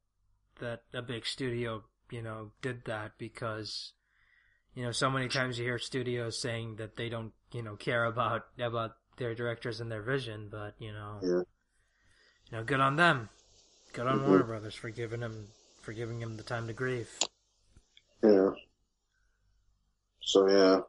that 0.60 0.82
a 0.92 1.02
big 1.02 1.24
studio, 1.26 1.84
you 2.10 2.22
know, 2.22 2.50
did 2.62 2.84
that 2.86 3.12
because 3.18 3.92
you 4.74 4.84
know, 4.84 4.92
so 4.92 5.10
many 5.10 5.28
times 5.28 5.58
you 5.58 5.64
hear 5.64 5.78
studios 5.78 6.38
saying 6.40 6.76
that 6.76 6.96
they 6.96 7.08
don't, 7.08 7.32
you 7.52 7.62
know, 7.62 7.76
care 7.76 8.04
about 8.04 8.46
about 8.58 8.92
their 9.16 9.34
directors 9.34 9.80
and 9.80 9.90
their 9.90 10.02
vision, 10.02 10.48
but 10.50 10.74
you 10.78 10.92
know, 10.92 11.18
Yeah. 11.22 11.28
you 12.50 12.52
know, 12.52 12.64
good 12.64 12.80
on 12.80 12.96
them. 12.96 13.28
Good 13.92 14.06
on 14.06 14.20
Mhm. 14.20 14.28
Warner 14.28 14.44
Brothers 14.44 14.74
for 14.74 14.90
giving 14.90 15.20
him 15.20 15.48
for 15.80 15.92
giving 15.92 16.20
him 16.20 16.36
the 16.36 16.42
time 16.42 16.66
to 16.66 16.72
grieve. 16.72 17.10
Yeah. 18.22 18.50
So 20.20 20.48
yeah. 20.48 20.80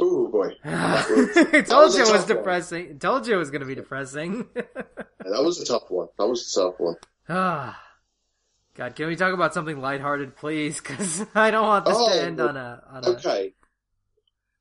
Oh 0.00 0.28
boy, 0.28 0.50
I 0.64 1.62
told 1.66 1.94
you 1.94 2.02
it 2.02 2.10
was 2.12 2.26
one. 2.26 2.28
depressing. 2.28 2.90
I 2.90 2.98
told 2.98 3.26
you 3.26 3.34
it 3.34 3.38
was 3.38 3.50
going 3.50 3.60
to 3.60 3.66
be 3.66 3.74
depressing. 3.76 4.46
that 4.54 5.42
was 5.44 5.60
a 5.60 5.64
tough 5.64 5.88
one. 5.88 6.08
That 6.18 6.26
was 6.26 6.50
a 6.56 6.60
tough 6.60 6.74
one. 6.78 6.96
Ah, 7.28 7.80
God, 8.74 8.96
can 8.96 9.06
we 9.06 9.16
talk 9.16 9.32
about 9.34 9.54
something 9.54 9.80
lighthearted, 9.80 10.36
please? 10.36 10.80
Because 10.80 11.24
I 11.34 11.50
don't 11.52 11.66
want 11.66 11.86
this 11.86 11.96
Oh, 11.98 12.12
to 12.12 12.22
end 12.22 12.40
on 12.40 12.56
a 12.56 12.82
on 12.90 13.04
a. 13.04 13.08
Okay. 13.10 13.54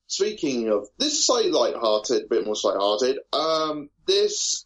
Speaking 0.07 0.69
of 0.69 0.87
this, 0.99 1.13
is 1.13 1.25
slightly 1.25 1.49
light-hearted, 1.51 2.23
a 2.25 2.27
bit 2.27 2.45
more 2.45 2.55
light-hearted. 2.63 3.17
Um, 3.33 3.89
this 4.05 4.65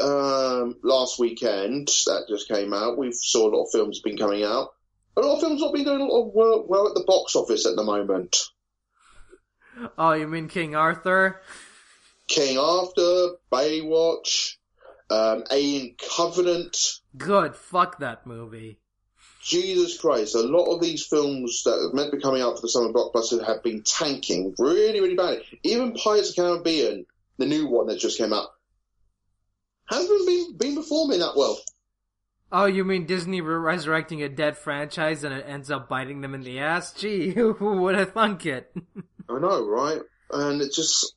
um 0.00 0.76
last 0.84 1.18
weekend 1.18 1.88
that 2.06 2.26
just 2.28 2.48
came 2.48 2.72
out, 2.72 2.98
we 2.98 3.10
saw 3.12 3.48
a 3.48 3.50
lot 3.56 3.64
of 3.64 3.70
films 3.72 4.00
been 4.00 4.16
coming 4.16 4.44
out. 4.44 4.68
A 5.16 5.20
lot 5.20 5.34
of 5.34 5.40
films 5.40 5.60
not 5.60 5.72
been 5.74 5.84
doing 5.84 6.00
a 6.00 6.04
lot 6.04 6.28
of 6.28 6.34
work 6.34 6.68
well 6.68 6.86
at 6.88 6.94
the 6.94 7.04
box 7.06 7.34
office 7.34 7.66
at 7.66 7.74
the 7.76 7.82
moment. 7.84 8.36
Oh, 9.98 10.12
you 10.12 10.26
mean 10.28 10.48
King 10.48 10.74
Arthur? 10.74 11.40
King 12.28 12.58
Arthur, 12.58 13.36
Baywatch, 13.52 14.54
um, 15.10 15.44
Alien 15.50 15.96
Covenant. 16.16 16.76
Good. 17.16 17.54
Fuck 17.54 17.98
that 17.98 18.26
movie. 18.26 18.78
Jesus 19.42 19.98
Christ, 19.98 20.34
a 20.34 20.40
lot 20.40 20.74
of 20.74 20.80
these 20.80 21.04
films 21.06 21.64
that 21.64 21.74
are 21.74 21.92
meant 21.92 22.10
to 22.10 22.16
be 22.16 22.22
coming 22.22 22.40
out 22.40 22.56
for 22.56 22.62
the 22.62 22.68
summer 22.68 22.90
blockbuster 22.90 23.44
have 23.44 23.62
been 23.62 23.82
tanking 23.82 24.54
really, 24.58 25.00
really 25.00 25.16
bad. 25.16 25.42
Even 25.62 25.92
Pirates 25.92 26.30
of 26.30 26.36
the 26.36 26.42
Caribbean, 26.42 27.04
the 27.36 27.44
new 27.44 27.68
one 27.68 27.88
that 27.88 27.98
just 27.98 28.16
came 28.16 28.32
out, 28.32 28.48
hasn't 29.86 30.26
been, 30.26 30.56
been 30.56 30.76
performing 30.76 31.18
that 31.18 31.36
well. 31.36 31.58
Oh, 32.50 32.64
you 32.64 32.84
mean 32.84 33.04
Disney 33.04 33.42
resurrecting 33.42 34.22
a 34.22 34.30
dead 34.30 34.56
franchise 34.56 35.24
and 35.24 35.34
it 35.34 35.44
ends 35.46 35.70
up 35.70 35.90
biting 35.90 36.22
them 36.22 36.34
in 36.34 36.42
the 36.42 36.60
ass? 36.60 36.94
Gee, 36.94 37.30
who 37.34 37.82
would 37.82 37.96
have 37.96 38.12
thunk 38.12 38.46
it? 38.46 38.74
I 39.28 39.38
know, 39.38 39.66
right? 39.66 40.00
And 40.30 40.60
it 40.60 40.72
just, 40.72 41.14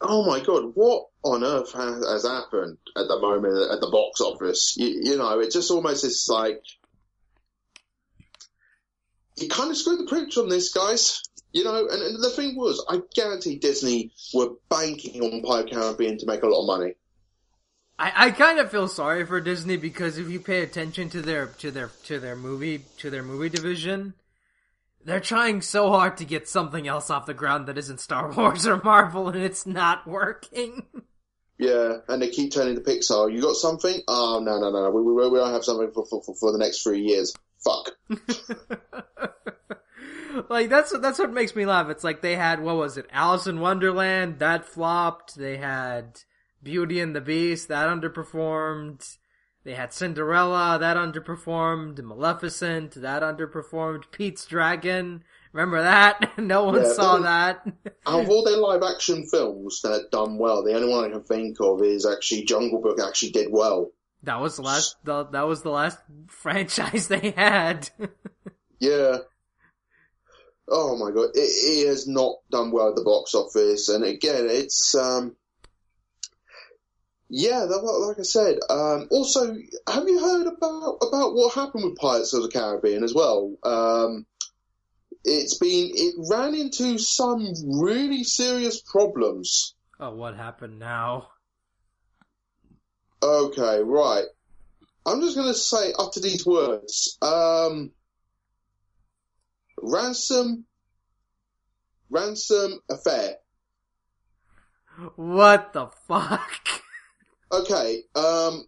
oh 0.00 0.24
my 0.24 0.40
god, 0.40 0.72
what 0.74 1.06
on 1.22 1.44
earth 1.44 1.72
has, 1.72 2.04
has 2.06 2.26
happened 2.26 2.78
at 2.96 3.08
the 3.08 3.18
moment 3.20 3.70
at 3.72 3.80
the 3.80 3.90
box 3.90 4.20
office? 4.20 4.74
You, 4.76 5.00
you 5.02 5.16
know, 5.16 5.40
it 5.40 5.52
just 5.52 5.70
almost 5.70 6.04
is 6.04 6.28
like, 6.30 6.62
you 9.36 9.48
kind 9.48 9.70
of 9.70 9.76
screwed 9.76 10.00
the 10.00 10.10
pooch 10.10 10.36
on 10.38 10.48
this, 10.48 10.72
guys. 10.72 11.22
You 11.52 11.64
know, 11.64 11.88
and, 11.88 12.02
and 12.02 12.22
the 12.22 12.30
thing 12.30 12.56
was, 12.56 12.84
I 12.88 13.00
guarantee 13.14 13.56
Disney 13.56 14.12
were 14.34 14.50
banking 14.68 15.22
on 15.22 15.42
Pirate 15.42 15.70
Caribbean 15.70 16.18
to 16.18 16.26
make 16.26 16.42
a 16.42 16.46
lot 16.46 16.62
of 16.62 16.66
money. 16.66 16.94
I, 17.98 18.26
I 18.26 18.30
kind 18.30 18.58
of 18.58 18.70
feel 18.70 18.88
sorry 18.88 19.24
for 19.24 19.40
Disney 19.40 19.76
because 19.78 20.18
if 20.18 20.28
you 20.28 20.38
pay 20.38 20.60
attention 20.62 21.08
to 21.10 21.22
their 21.22 21.46
to 21.46 21.70
their 21.70 21.90
to 22.04 22.20
their 22.20 22.36
movie 22.36 22.82
to 22.98 23.08
their 23.08 23.22
movie 23.22 23.48
division, 23.48 24.12
they're 25.06 25.20
trying 25.20 25.62
so 25.62 25.90
hard 25.90 26.16
to 26.16 26.24
get 26.24 26.48
something 26.48 26.88
else 26.88 27.10
off 27.10 27.26
the 27.26 27.34
ground 27.34 27.68
that 27.68 27.78
isn't 27.78 28.00
Star 28.00 28.32
Wars 28.32 28.66
or 28.66 28.82
Marvel, 28.82 29.28
and 29.28 29.40
it's 29.40 29.64
not 29.64 30.04
working. 30.06 30.82
Yeah, 31.58 31.98
and 32.08 32.20
they 32.20 32.28
keep 32.28 32.52
turning 32.52 32.74
to 32.74 32.82
Pixar. 32.82 33.32
You 33.32 33.40
got 33.40 33.56
something? 33.56 34.02
Oh 34.08 34.42
no, 34.44 34.60
no, 34.60 34.70
no, 34.70 34.90
we, 34.90 35.02
we, 35.02 35.28
we 35.28 35.38
don't 35.38 35.52
have 35.52 35.64
something 35.64 35.90
for, 35.92 36.04
for, 36.04 36.22
for, 36.22 36.34
for 36.34 36.52
the 36.52 36.58
next 36.58 36.82
three 36.82 37.00
years. 37.00 37.32
Fuck. 37.64 37.92
like 40.50 40.68
that's 40.68 40.92
what 40.92 41.00
that's 41.00 41.18
what 41.18 41.32
makes 41.32 41.56
me 41.56 41.64
laugh. 41.64 41.88
It's 41.88 42.04
like 42.04 42.20
they 42.20 42.36
had 42.36 42.60
what 42.60 42.76
was 42.76 42.98
it, 42.98 43.06
Alice 43.10 43.46
in 43.46 43.60
Wonderland 43.60 44.40
that 44.40 44.66
flopped. 44.66 45.36
They 45.36 45.56
had 45.56 46.20
Beauty 46.62 47.00
and 47.00 47.16
the 47.16 47.22
Beast 47.22 47.68
that 47.68 47.88
underperformed. 47.88 49.16
They 49.66 49.74
had 49.74 49.92
Cinderella 49.92 50.78
that 50.78 50.96
underperformed. 50.96 52.00
Maleficent 52.00 52.92
that 53.02 53.22
underperformed. 53.22 54.04
Pete's 54.12 54.46
Dragon. 54.46 55.24
Remember 55.52 55.82
that? 55.82 56.34
no 56.38 56.66
one 56.66 56.76
Yeah, 56.76 56.92
saw 56.92 57.18
that. 57.18 57.66
Out 58.06 58.20
of 58.22 58.30
all 58.30 58.44
their 58.44 58.58
live 58.58 58.84
action 58.84 59.26
films 59.26 59.80
that 59.82 59.90
have 59.90 60.10
done 60.12 60.38
well, 60.38 60.62
the 60.62 60.74
only 60.74 60.88
one 60.88 61.04
I 61.04 61.08
can 61.08 61.24
think 61.24 61.56
of 61.60 61.82
is 61.82 62.06
actually 62.06 62.44
Jungle 62.44 62.80
Book 62.80 63.00
actually 63.04 63.32
did 63.32 63.48
well. 63.50 63.90
That 64.22 64.40
was 64.40 64.54
the 64.54 64.62
last. 64.62 64.98
The, 65.02 65.24
that 65.24 65.48
was 65.48 65.62
the 65.62 65.70
last 65.70 65.98
franchise 66.28 67.08
they 67.08 67.32
had. 67.32 67.90
Yeah. 68.78 69.18
Oh 70.68 70.96
my 70.96 71.10
god, 71.10 71.30
it, 71.34 71.40
it 71.40 71.88
has 71.88 72.06
not 72.06 72.36
done 72.52 72.70
well 72.70 72.90
at 72.90 72.94
the 72.94 73.02
box 73.02 73.34
office, 73.34 73.88
and 73.88 74.04
again, 74.04 74.46
it's 74.48 74.94
um, 74.94 75.34
yeah, 77.28 77.64
like 77.64 78.18
I 78.18 78.22
said. 78.22 78.58
Um, 78.70 79.08
also, 79.10 79.56
have 79.88 80.08
you 80.08 80.20
heard 80.20 80.46
about 80.46 80.98
about 81.02 81.34
what 81.34 81.54
happened 81.54 81.84
with 81.84 81.96
Pirates 81.96 82.32
of 82.32 82.42
the 82.42 82.48
Caribbean 82.48 83.02
as 83.02 83.14
well? 83.14 83.56
Um, 83.64 84.26
it's 85.24 85.58
been 85.58 85.90
it 85.92 86.14
ran 86.30 86.54
into 86.54 86.98
some 86.98 87.52
really 87.80 88.22
serious 88.22 88.80
problems. 88.80 89.74
oh, 89.98 90.14
what 90.14 90.36
happened 90.36 90.78
now? 90.78 91.28
Okay, 93.22 93.80
right. 93.82 94.26
I'm 95.04 95.20
just 95.20 95.36
going 95.36 95.48
to 95.48 95.54
say 95.54 95.92
utter 95.98 96.20
these 96.20 96.44
words. 96.44 97.16
Um, 97.22 97.92
ransom, 99.80 100.64
ransom 102.10 102.80
affair. 102.90 103.36
What 105.16 105.72
the 105.72 105.88
fuck? 106.06 106.82
Okay. 107.52 108.02
Um, 108.14 108.66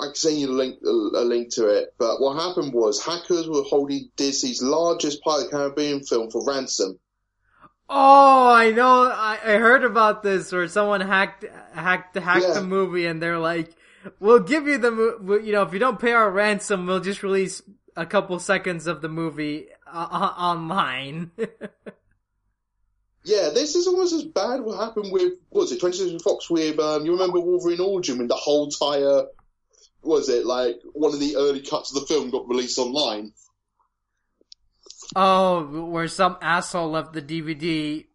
I 0.00 0.06
can 0.06 0.14
send 0.14 0.38
you 0.38 0.50
a 0.50 0.52
link, 0.52 0.78
a 0.82 0.88
link 1.24 1.52
to 1.54 1.68
it. 1.68 1.94
But 1.98 2.20
what 2.20 2.36
happened 2.40 2.72
was 2.72 3.04
hackers 3.04 3.48
were 3.48 3.62
holding 3.62 4.10
Disney's 4.16 4.62
largest 4.62 5.22
Pirate 5.22 5.50
Caribbean 5.50 6.02
film 6.02 6.30
for 6.30 6.44
ransom. 6.46 6.98
Oh, 7.88 8.48
I 8.52 8.70
know. 8.70 9.10
I, 9.10 9.38
I 9.44 9.52
heard 9.58 9.84
about 9.84 10.22
this 10.22 10.52
where 10.52 10.68
someone 10.68 11.00
hacked 11.00 11.44
hacked 11.72 12.16
hacked 12.16 12.46
Yeah. 12.46 12.54
the 12.54 12.62
movie, 12.62 13.06
and 13.06 13.20
they're 13.20 13.38
like, 13.38 13.74
"We'll 14.20 14.38
give 14.38 14.68
you 14.68 14.78
the 14.78 14.92
mo- 14.92 15.38
you 15.38 15.52
know 15.52 15.62
if 15.62 15.72
you 15.72 15.80
don't 15.80 15.98
pay 15.98 16.12
our 16.12 16.30
ransom, 16.30 16.86
we'll 16.86 17.00
just 17.00 17.22
release 17.24 17.62
a 17.96 18.06
couple 18.06 18.38
seconds 18.38 18.86
of 18.86 19.02
the 19.02 19.08
movie 19.08 19.66
uh, 19.92 20.06
uh, 20.10 20.34
online." 20.38 21.32
Yeah, 23.24 23.50
this 23.52 23.74
is 23.74 23.86
almost 23.86 24.14
as 24.14 24.24
bad 24.24 24.60
what 24.60 24.78
happened 24.78 25.12
with, 25.12 25.34
what 25.50 25.62
was 25.62 25.72
it, 25.72 25.80
20th 25.80 25.94
Century 25.94 26.18
Fox 26.18 26.48
with, 26.48 26.78
um, 26.78 27.04
you 27.04 27.12
remember 27.12 27.38
Wolverine 27.38 27.80
Origin 27.80 28.18
when 28.18 28.28
the 28.28 28.34
whole 28.34 28.64
entire, 28.64 29.26
was 30.02 30.28
it, 30.30 30.46
like, 30.46 30.76
one 30.94 31.12
of 31.12 31.20
the 31.20 31.36
early 31.36 31.60
cuts 31.60 31.94
of 31.94 32.00
the 32.00 32.06
film 32.06 32.30
got 32.30 32.48
released 32.48 32.78
online? 32.78 33.32
oh, 35.16 35.64
where 35.86 36.08
some 36.08 36.36
asshole 36.40 36.90
left 36.90 37.12
the 37.12 37.22
DVD 37.22 38.06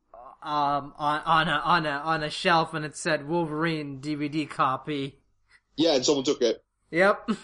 um 0.42 0.94
on 0.98 1.22
on 1.26 1.48
a 1.48 1.52
on 1.52 1.86
a 1.86 1.90
on 1.90 2.24
a 2.24 2.30
shelf, 2.30 2.74
and 2.74 2.86
it 2.86 2.96
said 2.96 3.28
Wolverine 3.28 4.00
DVD 4.00 4.50
copy. 4.50 5.20
Yeah, 5.76 5.96
and 5.96 6.06
someone 6.06 6.24
took 6.24 6.42
it. 6.42 6.64
Yep. 6.92 7.32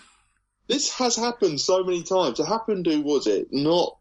This 0.68 0.94
has 1.00 1.18
happened 1.18 1.60
so 1.60 1.84
many 1.84 2.02
times. 2.04 2.40
It 2.40 2.46
happened 2.46 2.86
to, 2.86 3.02
was 3.02 3.28
it, 3.28 3.48
not 3.52 3.98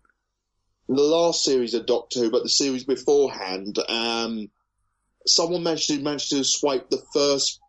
the 0.96 1.02
last 1.02 1.44
series 1.44 1.74
of 1.74 1.86
Doctor 1.86 2.20
Who, 2.20 2.30
but 2.30 2.42
the 2.42 2.48
series 2.48 2.84
beforehand. 2.84 3.78
Um, 3.88 4.50
someone 5.26 5.62
managed 5.62 5.88
to, 5.88 6.00
managed 6.00 6.30
to 6.30 6.44
swipe 6.44 6.90
the 6.90 7.02
first 7.12 7.60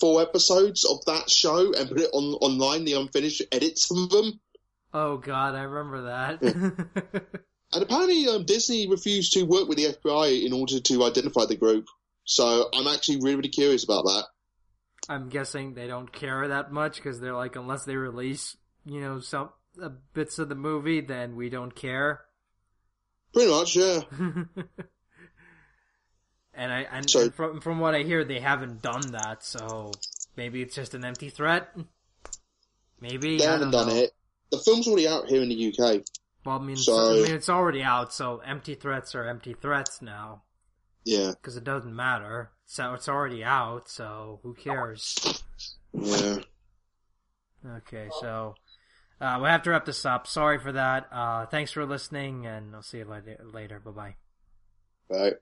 four 0.00 0.22
episodes 0.22 0.84
of 0.84 1.04
that 1.06 1.30
show 1.30 1.74
and 1.74 1.88
put 1.88 2.00
it 2.00 2.10
on 2.12 2.34
online, 2.40 2.84
the 2.84 2.94
unfinished 2.94 3.42
edits 3.52 3.90
of 3.90 4.10
them. 4.10 4.40
Oh 4.94 5.18
God, 5.18 5.54
I 5.54 5.62
remember 5.62 6.02
that. 6.02 7.26
And 7.72 7.84
apparently, 7.84 8.26
um, 8.26 8.44
Disney 8.44 8.88
refused 8.88 9.32
to 9.34 9.44
work 9.44 9.68
with 9.68 9.78
the 9.78 9.94
FBI 9.94 10.44
in 10.44 10.52
order 10.52 10.80
to 10.80 11.04
identify 11.04 11.46
the 11.46 11.56
group. 11.56 11.86
So 12.24 12.68
I'm 12.74 12.88
actually 12.88 13.18
really, 13.18 13.36
really 13.36 13.48
curious 13.48 13.84
about 13.84 14.04
that. 14.04 14.24
I'm 15.08 15.28
guessing 15.28 15.74
they 15.74 15.86
don't 15.86 16.12
care 16.12 16.48
that 16.48 16.72
much 16.72 16.96
because 16.96 17.20
they're 17.20 17.34
like, 17.34 17.56
unless 17.56 17.84
they 17.84 17.96
release, 17.96 18.56
you 18.84 19.00
know, 19.00 19.20
some 19.20 19.50
uh, 19.80 19.90
bits 20.14 20.38
of 20.38 20.48
the 20.48 20.54
movie, 20.54 21.00
then 21.00 21.36
we 21.36 21.48
don't 21.48 21.74
care. 21.74 22.22
Pretty 23.32 23.50
much, 23.50 23.76
yeah. 23.76 24.00
and 26.54 26.72
I 26.72 26.80
and, 26.90 27.14
and 27.14 27.34
from 27.34 27.60
from 27.60 27.78
what 27.78 27.94
I 27.94 28.02
hear, 28.02 28.24
they 28.24 28.40
haven't 28.40 28.82
done 28.82 29.12
that. 29.12 29.44
So 29.44 29.92
maybe 30.36 30.62
it's 30.62 30.74
just 30.74 30.94
an 30.94 31.04
empty 31.04 31.30
threat. 31.30 31.68
Maybe 33.00 33.38
They 33.38 33.44
haven't 33.44 33.70
done 33.70 33.88
know. 33.88 33.94
it. 33.94 34.10
The 34.50 34.58
film's 34.58 34.86
already 34.86 35.08
out 35.08 35.26
here 35.28 35.42
in 35.42 35.48
the 35.48 35.68
UK. 35.78 36.02
Well, 36.44 36.58
I 36.58 36.62
mean, 36.62 36.76
So- 36.76 37.12
I 37.12 37.22
mean, 37.22 37.34
it's 37.34 37.48
already 37.48 37.82
out, 37.82 38.12
so 38.12 38.38
empty 38.38 38.74
threats 38.74 39.14
are 39.14 39.24
empty 39.26 39.54
threats 39.54 40.02
now 40.02 40.42
Yeah, 41.04 41.30
because 41.30 41.56
it 41.56 41.64
doesn't 41.64 41.94
matter. 41.94 42.50
So 42.66 42.92
it's 42.94 43.08
already 43.08 43.42
out, 43.44 43.88
so 43.88 44.40
who 44.42 44.54
cares? 44.54 45.16
yeah. 45.94 46.38
Okay, 47.76 48.08
so 48.20 48.54
uh, 49.20 49.38
we 49.42 49.48
have 49.48 49.62
to 49.62 49.70
wrap 49.70 49.84
this 49.84 50.04
up. 50.06 50.26
Sorry 50.26 50.58
for 50.58 50.72
that. 50.72 51.08
Uh, 51.12 51.46
thanks 51.46 51.72
for 51.72 51.84
listening, 51.84 52.46
and 52.46 52.74
I'll 52.74 52.82
see 52.82 52.98
you 52.98 53.04
later. 53.04 53.38
later. 53.42 53.80
Bye 53.80 54.16
bye. 55.10 55.40